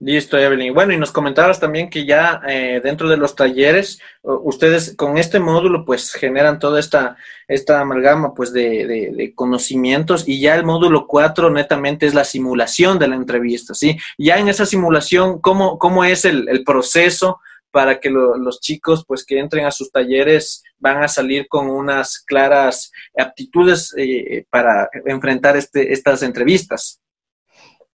Listo, 0.00 0.38
Evelyn. 0.38 0.72
Bueno, 0.74 0.92
y 0.92 0.96
nos 0.96 1.10
comentabas 1.10 1.58
también 1.58 1.90
que 1.90 2.06
ya 2.06 2.40
eh, 2.48 2.80
dentro 2.84 3.08
de 3.08 3.16
los 3.16 3.34
talleres, 3.34 4.00
ustedes 4.22 4.94
con 4.94 5.18
este 5.18 5.40
módulo 5.40 5.84
pues 5.84 6.12
generan 6.12 6.60
toda 6.60 6.78
esta, 6.78 7.16
esta 7.48 7.80
amalgama 7.80 8.32
pues 8.32 8.52
de, 8.52 8.86
de, 8.86 9.34
conocimientos 9.34 10.28
y 10.28 10.40
ya 10.40 10.54
el 10.54 10.64
módulo 10.64 11.08
4 11.08 11.50
netamente 11.50 12.06
es 12.06 12.14
la 12.14 12.22
simulación 12.22 13.00
de 13.00 13.08
la 13.08 13.16
entrevista, 13.16 13.74
¿sí? 13.74 13.98
Ya 14.16 14.38
en 14.38 14.48
esa 14.48 14.66
simulación, 14.66 15.40
¿cómo, 15.40 15.80
cómo 15.80 16.04
es 16.04 16.24
el, 16.24 16.48
el 16.48 16.62
proceso 16.62 17.40
para 17.72 17.98
que 17.98 18.08
los 18.08 18.60
chicos 18.60 19.04
pues 19.04 19.24
que 19.24 19.40
entren 19.40 19.66
a 19.66 19.72
sus 19.72 19.90
talleres 19.90 20.62
van 20.78 21.02
a 21.02 21.08
salir 21.08 21.48
con 21.48 21.68
unas 21.68 22.20
claras 22.20 22.92
aptitudes 23.16 23.92
eh, 23.96 24.46
para 24.48 24.88
enfrentar 25.06 25.56
este, 25.56 25.92
estas 25.92 26.22
entrevistas? 26.22 27.00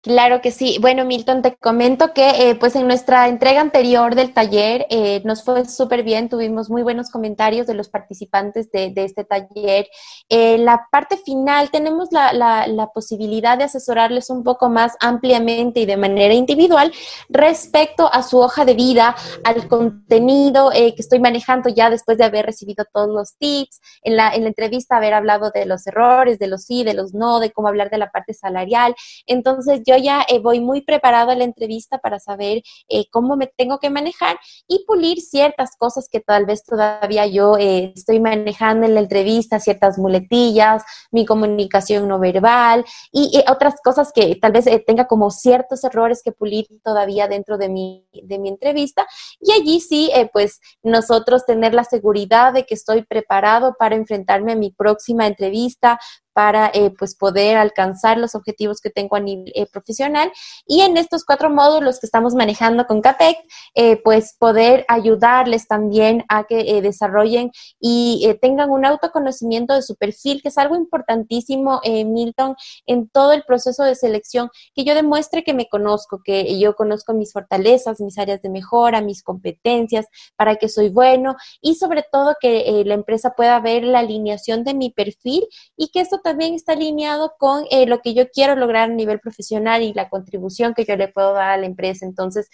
Claro 0.03 0.41
que 0.41 0.51
sí. 0.51 0.79
Bueno, 0.81 1.05
Milton, 1.05 1.43
te 1.43 1.57
comento 1.57 2.15
que 2.15 2.31
eh, 2.31 2.55
pues 2.55 2.75
en 2.75 2.87
nuestra 2.87 3.29
entrega 3.29 3.61
anterior 3.61 4.15
del 4.15 4.33
taller 4.33 4.87
eh, 4.89 5.21
nos 5.27 5.45
fue 5.45 5.67
súper 5.67 6.05
bien, 6.05 6.31
tuvimos 6.31 6.71
muy 6.71 6.83
buenos 6.83 7.11
comentarios 7.11 7.67
de 7.67 7.75
los 7.75 7.91
participantes 7.91 8.71
de, 8.73 8.95
este 8.97 9.25
taller. 9.25 9.89
En 10.31 10.65
la 10.65 10.87
parte 10.91 11.19
final 11.19 11.71
tenemos 11.71 12.09
la, 12.13 12.91
posibilidad 12.95 13.59
de 13.59 13.65
asesorarles 13.65 14.31
un 14.31 14.43
poco 14.43 14.71
más 14.71 14.97
ampliamente 15.01 15.81
y 15.81 15.87
de 15.87 15.99
manera 15.99 16.33
individual 16.33 16.91
respecto 17.29 18.11
a 18.11 18.23
su 18.23 18.39
hoja 18.39 18.65
de 18.65 18.73
vida, 18.73 19.15
al 19.45 19.69
contenido 19.69 20.73
eh, 20.73 20.95
que 20.95 21.03
estoy 21.03 21.21
manejando 21.21 21.69
ya 21.69 21.91
después 21.91 22.17
de 22.17 22.25
haber 22.25 22.47
recibido 22.47 22.87
todos 22.91 23.09
los 23.09 23.37
tips, 23.37 23.83
en 24.03 24.17
la, 24.17 24.31
en 24.31 24.43
la 24.43 24.49
entrevista 24.49 24.97
haber 24.97 25.13
hablado 25.13 25.51
de 25.51 25.67
los 25.67 25.87
errores, 25.87 26.39
de 26.39 26.47
los 26.47 26.65
sí, 26.65 26.85
de 26.85 26.95
los 26.95 27.13
no, 27.13 27.39
de 27.39 27.51
cómo 27.53 27.69
hablar 27.69 27.91
de 27.91 27.99
la 27.99 28.11
parte 28.11 28.33
salarial. 28.33 28.95
Entonces, 29.27 29.83
ya 29.97 30.25
eh, 30.29 30.39
voy 30.39 30.61
muy 30.61 30.83
preparado 30.83 31.31
a 31.31 31.35
la 31.35 31.45
entrevista 31.45 31.99
para 31.99 32.19
saber 32.19 32.63
eh, 32.89 33.07
cómo 33.11 33.37
me 33.37 33.47
tengo 33.47 33.79
que 33.79 33.91
manejar 33.91 34.39
y 34.67 34.85
pulir 34.87 35.21
ciertas 35.21 35.77
cosas 35.77 36.09
que 36.11 36.21
tal 36.21 36.47
vez 36.47 36.65
todavía 36.65 37.27
yo 37.27 37.57
eh, 37.59 37.93
estoy 37.95 38.21
manejando 38.21 38.87
en 38.87 38.95
la 38.95 39.01
entrevista, 39.01 39.61
ciertas 39.61 39.99
muletillas, 39.99 40.83
mi 41.11 41.25
comunicación 41.25 42.09
no 42.09 42.19
verbal 42.19 42.85
y, 43.13 43.41
otras 43.51 43.75
cosas 43.83 44.13
que 44.13 44.37
tal 44.37 44.53
vez 44.53 44.67
tenga 44.87 45.07
como 45.07 45.31
ciertos 45.31 45.83
errores 45.83 46.23
que 46.23 46.31
pulir 46.31 46.67
todavía 46.85 47.27
dentro 47.27 47.59
de 47.59 47.69
mi, 47.69 48.07
de 48.13 48.39
mi 48.39 48.49
entrevista. 48.49 49.07
Y 49.41 49.53
allí 49.53 49.81
sí, 49.81 50.11
pues 50.33 50.61
nosotros 50.83 51.47
tener 51.47 51.75
la 51.75 51.85
seguridad 51.85 52.53
de 52.53 52.65
que 52.65 52.75
estoy 52.75 53.03
preparado 53.03 53.75
para 53.79 53.97
enfrentarme 53.97 54.53
a 54.53 54.57
mi 54.57 54.71
próxima 54.71 55.27
entrevista, 55.27 55.99
para 56.33 56.71
eh, 56.73 56.91
pues 56.97 57.17
poder 57.17 57.57
alcanzar 57.57 58.19
los 58.19 58.35
objetivos 58.35 58.81
que 58.81 58.91
tengo 58.91 59.17
a 59.17 59.21
nivel 59.21 59.53
eh, 59.55 59.67
profesional. 59.67 60.31
Y 60.67 60.83
en 60.83 60.97
estos 60.97 61.25
cuatro 61.25 61.51
módulos 61.51 62.01
que 62.01 62.07
estamos 62.07 62.35
manejando 62.35 62.87
con 62.87 63.01
CAPEC, 63.01 63.39
eh, 63.75 64.01
pues 64.03 64.37
poder 64.39 64.85
ayudarles 64.89 65.67
también 65.67 66.25
a 66.29 66.45
que 66.45 66.81
desarrollen 66.83 67.51
y 67.81 68.27
tengan 68.41 68.71
un 68.71 68.85
autoconocimiento 68.85 69.75
de 69.75 69.83
su 69.83 69.97
perfil, 69.97 70.41
que 70.43 70.49
es 70.49 70.59
algo 70.59 70.77
importantísimo, 70.77 71.81
Milton, 71.85 72.55
en 72.87 73.09
todo 73.09 73.33
el 73.33 73.43
proceso 73.43 73.83
de 73.85 73.95
selección, 73.95 74.51
que 74.75 74.85
yo 74.85 74.95
demuestre 74.95 75.43
que 75.43 75.55
me 75.55 75.69
conozco, 75.69 76.21
que 76.25 76.59
yo 76.59 76.75
conozco 76.75 77.13
mis 77.13 77.33
fortalezas, 77.33 78.01
mis 78.01 78.19
áreas 78.19 78.43
de 78.43 78.51
mejora, 78.51 79.01
mis 79.01 79.23
competencias, 79.23 80.07
para 80.37 80.57
que 80.57 80.69
soy 80.69 80.89
bueno 80.89 81.37
y 81.61 81.75
sobre 81.75 82.05
todo 82.11 82.37
que 82.41 82.83
la 82.85 82.95
empresa 82.95 83.35
pueda 83.37 83.59
ver 83.61 83.85
la 83.85 84.01
alineación 84.01 84.65
de 84.65 84.75
mi 84.75 84.91
perfil 84.91 85.47
y 85.77 85.89
que 85.89 86.01
esto 86.01 86.20
también 86.23 86.55
está 86.55 86.73
alineado 86.73 87.35
con 87.39 87.65
eh, 87.71 87.87
lo 87.87 88.01
que 88.01 88.15
yo 88.15 88.31
quiero 88.31 88.57
lograr 88.57 88.91
a 88.91 88.93
nivel 88.93 89.21
profesional 89.21 89.83
y 89.83 89.93
la 89.93 90.09
contribución 90.09 90.75
que 90.75 90.85
yo 90.85 90.97
le 90.97 91.09
puedo 91.09 91.33
dar 91.33 91.51
a 91.51 91.57
la 91.57 91.67
empresa. 91.67 92.07
Entonces, 92.07 92.49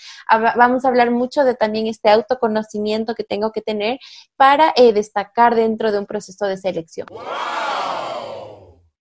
vamos 0.57 0.85
a 0.85 0.89
hablar 0.89 1.11
mucho 1.11 1.45
de 1.45 1.55
también 1.55 1.87
este 1.87 2.11
autoconocimiento 2.11 3.15
que 3.15 3.25
tengo 3.25 3.53
que 3.53 3.63
tener 3.63 3.99
para 4.37 4.73
eh, 4.77 4.93
destacar 4.93 5.55
dentro 5.55 5.93
de 5.93 5.99
un 5.99 6.07
proceso 6.07 6.47
de 6.47 6.57
selección. 6.57 7.07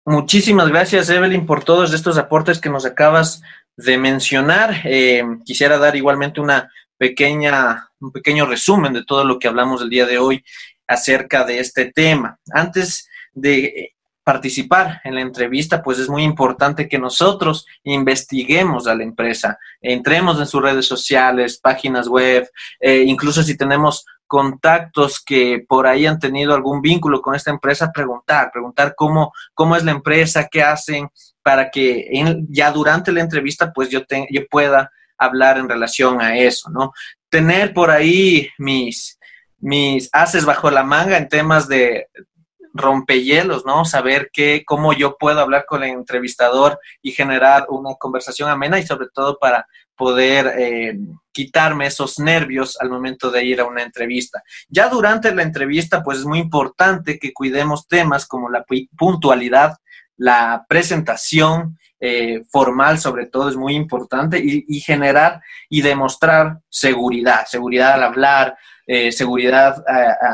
Muchísimas 0.05 0.69
gracias, 0.69 1.11
Evelyn, 1.11 1.47
por 1.47 1.63
todos 1.63 1.93
estos 1.93 2.19
aportes 2.19 2.59
que 2.59 2.71
nos 2.71 2.85
acabas 2.87 3.43
de 3.77 3.99
mencionar. 3.99 4.81
Eh, 4.85 5.23
quisiera 5.45 5.79
dar 5.79 5.95
igualmente 5.95 6.41
una 6.41 6.71
pequeña, 6.97 7.91
un 8.01 8.11
pequeño 8.11 8.47
resumen 8.47 8.93
de 8.93 9.05
todo 9.05 9.25
lo 9.25 9.39
que 9.39 9.49
hablamos 9.49 9.83
el 9.83 9.91
día 9.91 10.07
de 10.07 10.19
hoy 10.19 10.45
acerca 10.87 11.45
de 11.45 11.61
este 11.61 11.93
tema. 11.93 12.39
Antes 12.53 13.09
de 13.33 13.95
participar 14.31 15.01
en 15.03 15.17
la 15.17 15.23
entrevista, 15.23 15.83
pues 15.83 15.99
es 15.99 16.09
muy 16.09 16.23
importante 16.23 16.89
que 16.89 17.01
nosotros 17.01 17.67
investiguemos 17.83 18.87
a 18.87 18.95
la 18.95 19.03
empresa, 19.03 19.59
entremos 19.81 20.39
en 20.39 20.47
sus 20.47 20.63
redes 20.63 20.87
sociales, 20.87 21.59
páginas 21.59 22.07
web, 22.07 22.49
eh, 22.79 23.03
incluso 23.05 23.43
si 23.43 23.57
tenemos 23.57 24.07
contactos 24.29 25.21
que 25.21 25.65
por 25.69 25.89
ahí 25.89 26.07
han 26.07 26.21
tenido 26.21 26.55
algún 26.55 26.81
vínculo 26.81 27.21
con 27.21 27.35
esta 27.35 27.51
empresa, 27.51 27.91
preguntar, 27.93 28.53
preguntar 28.53 28.95
cómo, 28.97 29.33
cómo 29.53 29.75
es 29.75 29.83
la 29.83 29.91
empresa, 29.91 30.47
qué 30.49 30.63
hacen, 30.63 31.11
para 31.43 31.69
que 31.69 32.09
ya 32.51 32.71
durante 32.71 33.11
la 33.11 33.23
entrevista, 33.23 33.73
pues 33.73 33.89
yo, 33.89 34.03
yo 34.31 34.47
pueda 34.49 34.93
hablar 35.19 35.59
en 35.59 35.69
relación 35.69 36.21
a 36.21 36.39
eso, 36.39 36.71
¿no? 36.71 36.93
Tener 37.29 37.75
por 37.75 37.91
ahí 37.91 38.49
mis, 38.59 39.19
mis 39.59 40.09
haces 40.13 40.45
bajo 40.45 40.71
la 40.71 40.85
manga 40.85 41.19
en 41.19 41.29
temas 41.29 41.67
de 41.67 42.07
rompehielos, 42.73 43.65
¿no? 43.65 43.85
Saber 43.85 44.31
qué, 44.33 44.63
cómo 44.67 44.93
yo 44.93 45.17
puedo 45.19 45.41
hablar 45.41 45.65
con 45.67 45.83
el 45.83 45.91
entrevistador 45.91 46.79
y 47.03 47.13
generar 47.13 47.67
una 47.69 47.95
conversación 47.95 48.49
amena 48.49 48.79
y 48.79 48.87
sobre 48.87 49.09
todo 49.13 49.39
para 49.39 49.67
poder 49.97 50.55
eh, 50.59 50.99
quitarme 51.31 51.87
esos 51.87 52.19
nervios 52.19 52.81
al 52.81 52.89
momento 52.89 53.31
de 53.31 53.45
ir 53.45 53.61
a 53.61 53.67
una 53.67 53.83
entrevista. 53.83 54.43
Ya 54.69 54.89
durante 54.89 55.35
la 55.35 55.43
entrevista, 55.43 56.03
pues 56.03 56.19
es 56.19 56.25
muy 56.25 56.39
importante 56.39 57.19
que 57.19 57.33
cuidemos 57.33 57.87
temas 57.87 58.27
como 58.27 58.49
la 58.49 58.65
puntualidad, 58.97 59.77
la 60.17 60.65
presentación 60.69 61.79
eh, 62.03 62.45
formal 62.51 62.99
sobre 62.99 63.27
todo 63.27 63.51
es 63.51 63.57
muy 63.57 63.75
importante 63.75 64.41
y, 64.43 64.81
generar 64.81 65.43
y 65.69 65.83
demostrar 65.83 66.61
seguridad, 66.71 67.45
seguridad 67.47 67.93
al 67.93 68.05
hablar, 68.05 68.57
eh, 68.93 69.13
seguridad 69.13 69.85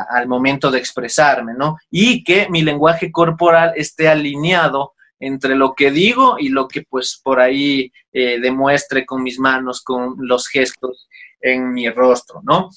al 0.09 0.27
momento 0.27 0.71
de 0.71 0.79
expresarme, 0.79 1.53
¿no? 1.53 1.77
Y 1.91 2.23
que 2.23 2.49
mi 2.49 2.63
lenguaje 2.63 3.11
corporal 3.11 3.73
esté 3.75 4.09
alineado 4.09 4.95
entre 5.19 5.53
lo 5.53 5.75
que 5.75 5.91
digo 5.91 6.37
y 6.39 6.49
lo 6.49 6.67
que 6.67 6.81
pues 6.81 7.21
por 7.23 7.39
ahí 7.39 7.91
eh, 8.11 8.39
demuestre 8.41 9.05
con 9.05 9.21
mis 9.21 9.37
manos, 9.37 9.83
con 9.83 10.15
los 10.17 10.47
gestos 10.47 11.07
en 11.39 11.71
mi 11.71 11.87
rostro, 11.91 12.41
¿no? 12.43 12.71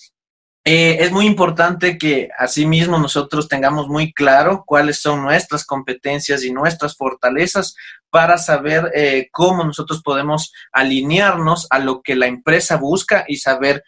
Eh, 0.67 0.99
es 1.01 1.13
muy 1.13 1.25
importante 1.25 1.97
que 1.97 2.29
asimismo 2.37 2.99
nosotros 2.99 3.49
tengamos 3.49 3.89
muy 3.89 4.13
claro 4.13 4.65
cuáles 4.67 4.99
son 4.99 5.23
nuestras 5.23 5.65
competencias 5.65 6.45
y 6.45 6.53
nuestras 6.53 6.95
fortalezas 6.95 7.75
para 8.11 8.37
saber 8.37 8.93
cómo 9.33 9.65
nosotros 9.65 10.03
podemos 10.03 10.53
alinearnos 10.73 11.67
a 11.71 11.79
lo 11.79 12.03
que 12.03 12.17
la 12.17 12.27
empresa 12.27 12.77
busca 12.77 13.25
y 13.27 13.37
saber 13.37 13.83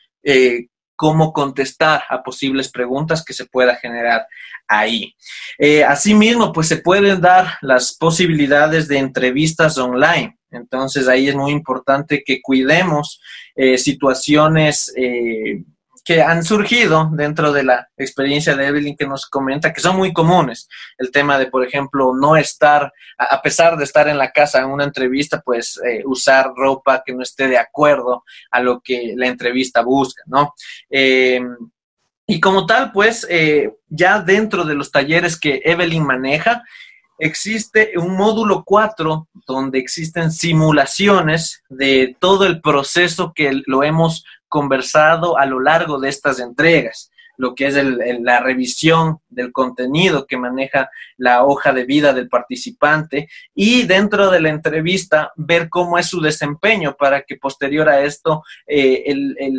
cómo 1.02 1.32
contestar 1.32 2.04
a 2.08 2.22
posibles 2.22 2.70
preguntas 2.70 3.24
que 3.24 3.32
se 3.32 3.46
pueda 3.46 3.74
generar 3.74 4.24
ahí. 4.68 5.16
Eh, 5.58 5.82
asimismo, 5.82 6.52
pues 6.52 6.68
se 6.68 6.76
pueden 6.76 7.20
dar 7.20 7.54
las 7.60 7.96
posibilidades 7.96 8.86
de 8.86 8.98
entrevistas 8.98 9.78
online. 9.78 10.38
Entonces 10.52 11.08
ahí 11.08 11.26
es 11.26 11.34
muy 11.34 11.50
importante 11.50 12.22
que 12.24 12.40
cuidemos 12.40 13.20
eh, 13.56 13.78
situaciones 13.78 14.94
eh, 14.96 15.64
que 16.04 16.20
han 16.20 16.42
surgido 16.42 17.10
dentro 17.12 17.52
de 17.52 17.62
la 17.62 17.88
experiencia 17.96 18.56
de 18.56 18.66
Evelyn 18.66 18.96
que 18.96 19.06
nos 19.06 19.26
comenta, 19.26 19.72
que 19.72 19.80
son 19.80 19.96
muy 19.96 20.12
comunes. 20.12 20.68
El 20.98 21.10
tema 21.12 21.38
de, 21.38 21.46
por 21.46 21.64
ejemplo, 21.64 22.12
no 22.14 22.36
estar, 22.36 22.92
a 23.16 23.40
pesar 23.40 23.76
de 23.76 23.84
estar 23.84 24.08
en 24.08 24.18
la 24.18 24.32
casa 24.32 24.60
en 24.60 24.70
una 24.70 24.84
entrevista, 24.84 25.40
pues 25.40 25.80
eh, 25.84 26.02
usar 26.04 26.52
ropa 26.56 27.02
que 27.04 27.12
no 27.12 27.22
esté 27.22 27.46
de 27.46 27.58
acuerdo 27.58 28.24
a 28.50 28.60
lo 28.60 28.80
que 28.80 29.14
la 29.16 29.28
entrevista 29.28 29.82
busca, 29.82 30.22
¿no? 30.26 30.54
Em, 30.90 31.56
y 32.26 32.40
como 32.40 32.66
tal, 32.66 32.92
pues 32.92 33.26
eh, 33.30 33.72
ya 33.88 34.20
dentro 34.20 34.64
de 34.64 34.74
los 34.74 34.90
talleres 34.90 35.38
que 35.38 35.60
Evelyn 35.64 36.04
maneja, 36.04 36.62
existe 37.18 37.92
un 37.96 38.16
módulo 38.16 38.64
4 38.64 39.28
donde 39.46 39.78
existen 39.78 40.32
simulaciones 40.32 41.62
de 41.68 42.16
todo 42.18 42.46
el 42.46 42.60
proceso 42.60 43.32
que 43.32 43.62
lo 43.66 43.84
hemos 43.84 44.24
conversado 44.52 45.38
a 45.38 45.46
lo 45.46 45.60
largo 45.60 45.98
de 45.98 46.10
estas 46.10 46.38
entregas. 46.38 47.10
lo 47.38 47.54
que 47.54 47.66
es 47.66 47.74
la 48.20 48.40
revisión 48.40 49.18
del 49.30 49.52
contenido 49.52 50.26
que 50.26 50.36
maneja 50.36 50.90
la 51.16 51.44
hoja 51.44 51.72
de 51.72 51.86
vida 51.86 52.12
del 52.12 52.28
participante 52.28 53.26
y 53.54 53.84
dentro 53.84 54.30
de 54.30 54.38
la 54.38 54.50
entrevista 54.50 55.32
ver 55.34 55.70
cómo 55.70 55.98
es 55.98 56.06
su 56.06 56.20
desempeño 56.20 56.94
para 56.94 57.22
que 57.22 57.36
posterior 57.36 57.88
a 57.88 58.02
esto 58.02 58.42
eh, 58.66 59.02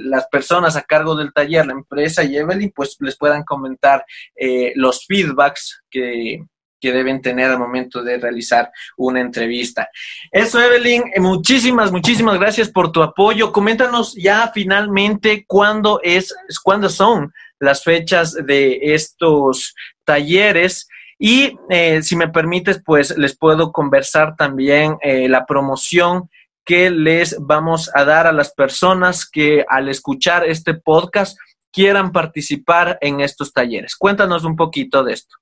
las 0.06 0.28
personas 0.28 0.76
a 0.76 0.84
cargo 0.84 1.16
del 1.16 1.34
taller, 1.34 1.66
la 1.66 1.74
empresa 1.74 2.24
y 2.24 2.38
Evelyn, 2.38 2.72
pues 2.74 2.96
les 3.00 3.18
puedan 3.18 3.44
comentar 3.44 4.06
eh, 4.36 4.72
los 4.76 5.06
feedbacks 5.08 5.84
que, 5.90 6.46
que 6.84 6.92
deben 6.92 7.22
tener 7.22 7.50
al 7.50 7.60
momento 7.60 8.04
de 8.04 8.18
realizar 8.18 8.70
una 8.98 9.22
entrevista. 9.22 9.88
Eso, 10.30 10.60
Evelyn, 10.62 11.04
eh, 11.16 11.22
muchísimas, 11.22 11.94
muchísimas 11.94 12.38
gracias 12.38 12.68
por 12.68 12.92
tu 12.92 13.02
apoyo. 13.02 13.54
Coméntanos 13.54 14.14
ya 14.16 14.52
finalmente 14.54 15.46
cuándo 15.48 16.02
es, 16.04 16.36
cuándo 16.62 16.90
son 16.90 17.32
las 17.58 17.86
fechas 17.86 18.34
de 18.34 18.80
estos 18.82 19.74
talleres. 20.04 20.90
Y 21.18 21.58
eh, 21.70 22.02
si 22.04 22.18
me 22.18 22.28
permites, 22.28 22.82
pues 22.86 23.18
les 23.18 23.38
puedo 23.38 23.72
conversar 23.72 24.36
también 24.36 24.98
eh, 25.02 25.30
la 25.30 25.46
promoción 25.46 26.30
que 26.66 26.90
les 26.90 27.38
vamos 27.40 27.90
a 27.96 28.04
dar 28.04 28.28
a 28.28 28.34
las 28.34 28.54
personas 28.54 29.26
que 29.26 29.64
al 29.70 29.88
escuchar 29.88 30.44
este 30.46 30.74
podcast 30.74 31.38
quieran 31.72 32.12
participar 32.12 32.98
en 33.00 33.22
estos 33.22 33.54
talleres. 33.54 33.96
Cuéntanos 33.96 34.44
un 34.44 34.58
poquito 34.58 35.02
de 35.02 35.14
esto. 35.14 35.38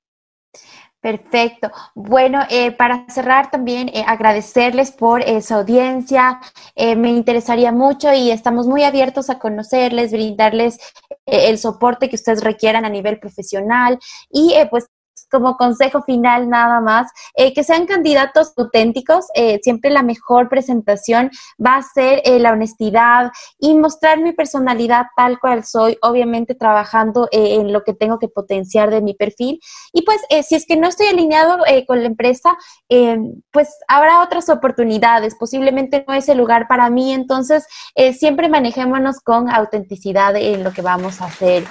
Perfecto. 1.02 1.72
Bueno, 1.96 2.42
eh, 2.52 2.72
para 2.72 3.08
cerrar 3.10 3.50
también 3.50 3.90
eh, 3.90 4.04
agradecerles 4.06 4.92
por 4.92 5.22
esa 5.22 5.56
audiencia. 5.56 6.40
Eh, 6.76 6.96
me 6.96 7.10
interesaría 7.10 7.72
mucho 7.72 8.14
y 8.14 8.30
estamos 8.30 8.68
muy 8.68 8.84
abiertos 8.84 9.32
a 9.32 9.40
conocerles, 9.40 10.12
brindarles 10.12 10.78
el 11.26 11.58
soporte 11.58 12.08
que 12.08 12.16
ustedes 12.16 12.44
requieran 12.44 12.86
a 12.86 12.90
nivel 12.90 13.20
profesional 13.20 13.98
y 14.30 14.54
pues 14.70 14.86
como 15.32 15.58
consejo 15.58 16.02
final 16.04 16.50
nada 16.50 16.82
más, 16.82 17.12
eh, 17.36 17.54
que 17.54 17.64
sean 17.64 17.86
candidatos 17.86 18.54
auténticos. 18.58 19.26
Eh, 19.34 19.60
siempre 19.64 19.90
la 19.90 20.04
mejor 20.04 20.50
presentación 20.50 21.32
va 21.64 21.78
a 21.78 21.82
ser 21.82 22.22
eh, 22.26 22.38
la 22.40 22.52
honestidad 22.52 23.32
y 23.58 23.74
mostrar 23.76 24.20
mi 24.20 24.34
personalidad 24.34 25.06
tal 25.16 25.40
cual 25.40 25.64
soy, 25.64 25.98
obviamente 26.02 26.54
trabajando 26.54 27.30
en 27.32 27.72
lo 27.72 27.84
que 27.84 27.94
tengo 27.94 28.20
que 28.20 28.28
potenciar 28.28 28.90
de 28.90 29.02
mi 29.02 29.14
perfil. 29.14 29.60
Y 29.94 30.02
pues 30.04 30.22
si 30.46 30.56
es 30.56 30.66
que 30.66 30.76
no 30.76 30.88
estoy 30.88 31.08
alineado 31.08 31.64
con 31.88 32.02
la 32.02 32.08
empresa, 32.08 32.58
pues 33.52 33.70
habrá 33.88 34.22
otras 34.22 34.50
oportunidades. 34.50 35.36
Posiblemente 35.36 36.04
no 36.08 36.14
es 36.14 36.28
el 36.28 36.38
lugar 36.38 36.68
para 36.68 36.90
mí. 36.90 37.14
Entonces, 37.14 37.66
siempre 38.18 38.50
manejémonos 38.50 39.20
con 39.22 39.50
autenticidad 39.50 40.36
en 40.36 40.64
lo 40.64 40.74
que 40.74 40.82
vamos 40.82 41.22
a 41.22 41.26
hacer. 41.26 41.64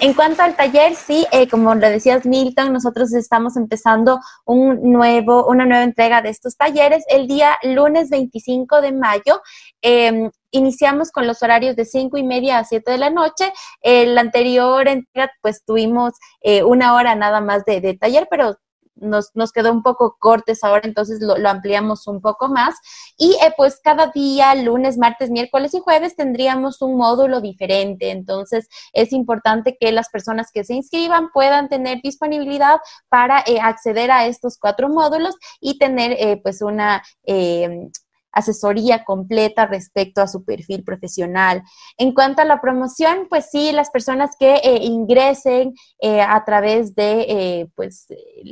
En 0.00 0.14
cuanto 0.14 0.42
al 0.42 0.54
taller, 0.54 0.94
sí, 0.94 1.26
eh, 1.32 1.48
como 1.48 1.74
lo 1.74 1.88
decías 1.88 2.24
Milton, 2.24 2.72
nosotros 2.72 3.12
estamos 3.14 3.56
empezando 3.56 4.20
un 4.44 4.92
nuevo, 4.92 5.46
una 5.48 5.64
nueva 5.64 5.82
entrega 5.82 6.22
de 6.22 6.28
estos 6.28 6.56
talleres 6.56 7.04
el 7.08 7.26
día 7.26 7.58
lunes 7.64 8.08
25 8.08 8.80
de 8.80 8.92
mayo. 8.92 9.42
Em, 9.82 10.30
iniciamos 10.52 11.10
con 11.10 11.26
los 11.26 11.42
horarios 11.42 11.74
de 11.74 11.84
5 11.84 12.16
y 12.16 12.22
media 12.22 12.58
a 12.58 12.64
7 12.64 12.92
de 12.92 12.98
la 12.98 13.10
noche. 13.10 13.52
El 13.80 14.16
anterior 14.18 14.86
entrega, 14.86 15.32
pues 15.42 15.64
tuvimos 15.64 16.12
eh, 16.42 16.62
una 16.62 16.94
hora 16.94 17.16
nada 17.16 17.40
más 17.40 17.64
de, 17.64 17.80
de 17.80 17.94
taller, 17.94 18.28
pero 18.30 18.56
nos, 19.00 19.30
nos 19.34 19.52
quedó 19.52 19.72
un 19.72 19.82
poco 19.82 20.16
cortes 20.18 20.64
ahora, 20.64 20.82
entonces 20.84 21.20
lo, 21.20 21.34
ampliamos 21.48 22.06
un 22.06 22.20
poco 22.20 22.48
más. 22.48 22.74
Y 23.16 23.32
eh, 23.42 23.52
pues 23.56 23.80
cada 23.82 24.08
día, 24.08 24.54
lunes, 24.54 24.98
martes, 24.98 25.30
miércoles 25.30 25.74
y 25.74 25.80
jueves, 25.80 26.16
tendríamos 26.16 26.82
un 26.82 26.96
módulo 26.96 27.40
diferente. 27.40 28.10
Entonces 28.10 28.68
es 28.92 29.12
importante 29.12 29.76
que 29.78 29.92
las 29.92 30.08
personas 30.08 30.50
que 30.52 30.64
se 30.64 30.74
inscriban 30.74 31.30
puedan 31.32 31.68
tener 31.68 32.00
disponibilidad 32.02 32.78
para 33.08 33.42
eh, 33.46 33.60
acceder 33.60 34.10
a 34.10 34.26
estos 34.26 34.58
cuatro 34.58 34.88
módulos 34.88 35.34
y 35.60 35.78
tener 35.78 36.12
eh, 36.12 36.40
pues 36.42 36.62
una 36.62 37.02
asesoría 38.38 39.04
completa 39.04 39.66
respecto 39.66 40.20
a 40.20 40.28
su 40.28 40.44
perfil 40.44 40.84
profesional. 40.84 41.62
En 41.96 42.12
cuanto 42.12 42.42
a 42.42 42.44
la 42.44 42.60
promoción, 42.60 43.26
pues 43.28 43.50
sí, 43.50 43.72
las 43.72 43.90
personas 43.90 44.30
que 44.38 44.54
eh, 44.56 44.78
ingresen 44.82 45.74
eh, 46.00 46.20
a 46.20 46.44
través 46.44 46.94
de, 46.94 47.20
eh, 47.28 47.68
pues, 47.74 48.06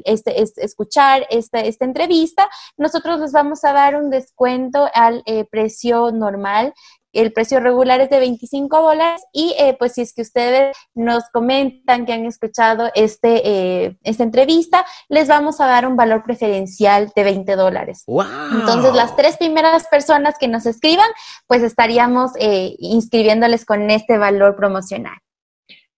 este, 0.04 0.42
escuchar 0.42 1.26
esta, 1.30 1.60
esta 1.60 1.84
entrevista, 1.84 2.48
nosotros 2.76 3.20
les 3.20 3.32
vamos 3.32 3.64
a 3.64 3.72
dar 3.72 3.96
un 3.96 4.10
descuento 4.10 4.88
al 4.94 5.22
precio 5.50 6.10
normal 6.12 6.74
el 7.20 7.32
precio 7.32 7.60
regular 7.60 8.00
es 8.00 8.10
de 8.10 8.18
25 8.18 8.82
dólares 8.82 9.22
y 9.32 9.54
eh, 9.58 9.76
pues 9.78 9.94
si 9.94 10.02
es 10.02 10.12
que 10.12 10.22
ustedes 10.22 10.76
nos 10.94 11.24
comentan 11.32 12.06
que 12.06 12.12
han 12.12 12.26
escuchado 12.26 12.90
este, 12.94 13.42
eh, 13.44 13.96
esta 14.02 14.22
entrevista, 14.22 14.84
les 15.08 15.28
vamos 15.28 15.60
a 15.60 15.66
dar 15.66 15.86
un 15.86 15.96
valor 15.96 16.22
preferencial 16.22 17.12
de 17.14 17.24
20 17.24 17.56
dólares. 17.56 18.04
Entonces 18.52 18.94
las 18.94 19.16
tres 19.16 19.36
primeras 19.36 19.86
personas 19.88 20.34
que 20.38 20.48
nos 20.48 20.66
escriban, 20.66 21.08
pues 21.46 21.62
estaríamos 21.62 22.32
eh, 22.38 22.74
inscribiéndoles 22.78 23.64
con 23.64 23.90
este 23.90 24.18
valor 24.18 24.56
promocional. 24.56 25.18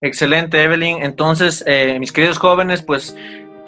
Excelente, 0.01 0.63
Evelyn. 0.63 1.03
Entonces, 1.03 1.65
mis 1.99 2.13
queridos 2.13 2.37
jóvenes, 2.37 2.83
pues 2.83 3.13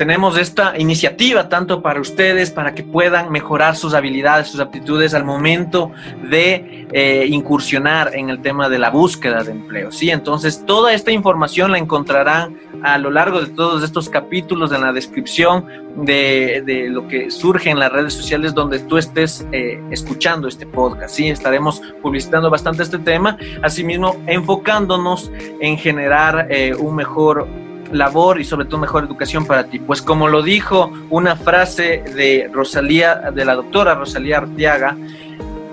tenemos 0.01 0.35
esta 0.35 0.79
iniciativa 0.79 1.47
tanto 1.47 1.83
para 1.83 2.01
ustedes, 2.01 2.49
para 2.49 2.73
que 2.73 2.81
puedan 2.81 3.31
mejorar 3.31 3.75
sus 3.75 3.93
habilidades, 3.93 4.47
sus 4.47 4.59
aptitudes 4.59 5.13
al 5.13 5.23
momento 5.23 5.91
de 6.27 6.87
eh, 6.91 7.27
incursionar 7.29 8.15
en 8.15 8.31
el 8.31 8.41
tema 8.41 8.67
de 8.67 8.79
la 8.79 8.89
búsqueda 8.89 9.43
de 9.43 9.51
empleo. 9.51 9.91
Sí, 9.91 10.09
entonces 10.09 10.65
toda 10.65 10.95
esta 10.95 11.11
información 11.11 11.71
la 11.71 11.77
encontrarán 11.77 12.57
a 12.81 12.97
lo 12.97 13.11
largo 13.11 13.41
de 13.41 13.51
todos 13.51 13.83
estos 13.83 14.09
capítulos 14.09 14.71
en 14.71 14.81
la 14.81 14.91
descripción 14.91 15.67
de, 15.95 16.87
lo 16.89 17.07
que 17.07 17.29
surge 17.29 17.69
en 17.69 17.77
las 17.77 17.91
redes 17.91 18.15
sociales 18.15 18.55
donde 18.55 18.79
tú 18.79 18.97
estés 18.97 19.45
eh, 19.51 19.79
escuchando 19.91 20.47
este 20.47 20.65
podcast. 20.65 21.13
Sí, 21.13 21.29
estaremos 21.29 21.79
publicitando 22.01 22.49
bastante 22.49 22.81
este 22.81 22.97
tema, 22.97 23.37
asimismo 23.61 24.15
enfocándonos 24.25 25.31
en 25.59 25.77
generar 25.77 26.47
eh, 26.49 26.73
un 26.73 26.95
mejor 26.95 27.47
labor 27.91 28.39
y 28.39 28.43
sobre 28.43 28.65
todo 28.65 28.79
mejor 28.79 29.03
educación 29.03 29.45
para 29.45 29.65
ti. 29.65 29.79
Pues 29.79 30.01
como 30.01 30.27
lo 30.27 30.41
dijo 30.41 30.91
una 31.09 31.35
frase 31.35 32.03
de 32.15 32.49
Rosalía, 32.51 33.31
de 33.33 33.45
la 33.45 33.55
doctora 33.55 33.95
Rosalía 33.95 34.37
Arteaga, 34.37 34.95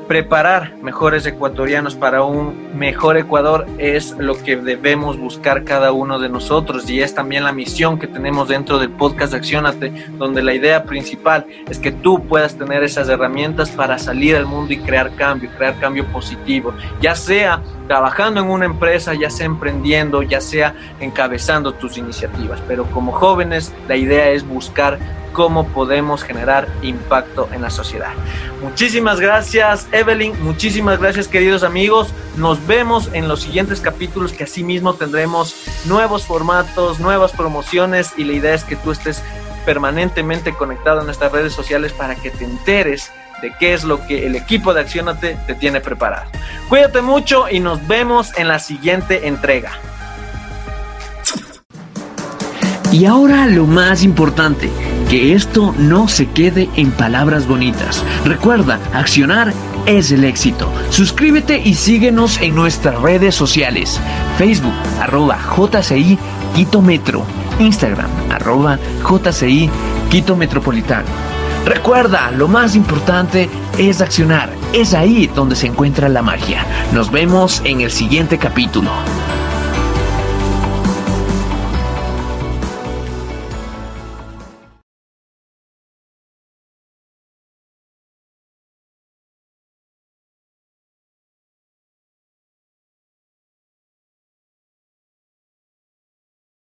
preparar 0.08 0.74
mejores 0.82 1.26
ecuatorianos 1.26 1.94
para 1.94 2.24
un 2.24 2.78
mejor 2.78 3.18
Ecuador 3.18 3.66
es 3.76 4.16
lo 4.18 4.42
que 4.42 4.56
debemos 4.56 5.18
buscar 5.18 5.64
cada 5.64 5.92
uno 5.92 6.18
de 6.18 6.30
nosotros 6.30 6.88
y 6.88 7.02
es 7.02 7.14
también 7.14 7.44
la 7.44 7.52
misión 7.52 7.98
que 7.98 8.06
tenemos 8.06 8.48
dentro 8.48 8.78
del 8.78 8.90
podcast 8.90 9.34
Accionate, 9.34 9.92
donde 10.16 10.42
la 10.42 10.54
idea 10.54 10.84
principal 10.84 11.46
es 11.68 11.78
que 11.78 11.92
tú 11.92 12.26
puedas 12.26 12.56
tener 12.56 12.82
esas 12.82 13.10
herramientas 13.10 13.68
para 13.70 13.98
salir 13.98 14.34
al 14.34 14.46
mundo 14.46 14.72
y 14.72 14.78
crear 14.78 15.14
cambio, 15.14 15.50
crear 15.56 15.78
cambio 15.78 16.06
positivo, 16.06 16.72
ya 17.02 17.14
sea 17.14 17.62
trabajando 17.88 18.40
en 18.40 18.50
una 18.50 18.66
empresa, 18.66 19.14
ya 19.14 19.30
sea 19.30 19.46
emprendiendo, 19.46 20.22
ya 20.22 20.40
sea 20.40 20.74
encabezando 21.00 21.72
tus 21.72 21.98
iniciativas. 21.98 22.60
Pero 22.68 22.84
como 22.86 23.12
jóvenes, 23.12 23.72
la 23.88 23.96
idea 23.96 24.30
es 24.30 24.46
buscar 24.46 24.98
cómo 25.32 25.68
podemos 25.68 26.22
generar 26.22 26.68
impacto 26.82 27.48
en 27.52 27.62
la 27.62 27.70
sociedad. 27.70 28.10
Muchísimas 28.62 29.20
gracias, 29.20 29.86
Evelyn. 29.92 30.34
Muchísimas 30.42 30.98
gracias, 31.00 31.28
queridos 31.28 31.62
amigos. 31.62 32.08
Nos 32.36 32.64
vemos 32.66 33.10
en 33.12 33.28
los 33.28 33.42
siguientes 33.42 33.80
capítulos 33.80 34.32
que 34.32 34.44
asimismo 34.44 34.94
tendremos 34.94 35.54
nuevos 35.86 36.24
formatos, 36.24 37.00
nuevas 37.00 37.32
promociones 37.32 38.12
y 38.16 38.24
la 38.24 38.32
idea 38.32 38.54
es 38.54 38.64
que 38.64 38.76
tú 38.76 38.90
estés 38.90 39.22
permanentemente 39.64 40.54
conectado 40.54 41.00
en 41.00 41.06
nuestras 41.06 41.30
redes 41.30 41.52
sociales 41.52 41.92
para 41.92 42.14
que 42.14 42.30
te 42.30 42.44
enteres 42.44 43.12
de 43.42 43.52
qué 43.58 43.74
es 43.74 43.84
lo 43.84 44.06
que 44.06 44.26
el 44.26 44.36
equipo 44.36 44.74
de 44.74 44.80
Accionate 44.80 45.36
te 45.46 45.54
tiene 45.54 45.80
preparado. 45.80 46.30
Cuídate 46.68 47.02
mucho 47.02 47.48
y 47.50 47.60
nos 47.60 47.86
vemos 47.86 48.32
en 48.36 48.48
la 48.48 48.58
siguiente 48.58 49.28
entrega. 49.28 49.72
Y 52.90 53.04
ahora 53.04 53.46
lo 53.46 53.66
más 53.66 54.02
importante, 54.02 54.70
que 55.10 55.34
esto 55.34 55.74
no 55.76 56.08
se 56.08 56.26
quede 56.26 56.70
en 56.76 56.90
palabras 56.90 57.46
bonitas. 57.46 58.02
Recuerda, 58.24 58.80
accionar 58.94 59.52
es 59.84 60.10
el 60.10 60.24
éxito. 60.24 60.72
Suscríbete 60.90 61.58
y 61.58 61.74
síguenos 61.74 62.40
en 62.40 62.54
nuestras 62.54 63.00
redes 63.00 63.34
sociales. 63.34 64.00
Facebook, 64.38 64.74
arroba 65.00 65.38
JCI 65.38 66.18
Quito 66.54 66.80
Metro. 66.80 67.24
Instagram, 67.58 68.10
arroba 68.30 68.78
JCI 69.02 69.70
Quito 70.10 70.34
Metropolitano. 70.34 71.27
Recuerda, 71.68 72.30
lo 72.30 72.48
más 72.48 72.74
importante 72.74 73.50
es 73.76 74.00
accionar. 74.00 74.48
Es 74.72 74.94
ahí 74.94 75.26
donde 75.26 75.54
se 75.54 75.66
encuentra 75.66 76.08
la 76.08 76.22
magia. 76.22 76.64
Nos 76.94 77.10
vemos 77.10 77.60
en 77.66 77.82
el 77.82 77.90
siguiente 77.90 78.38
capítulo. 78.38 78.90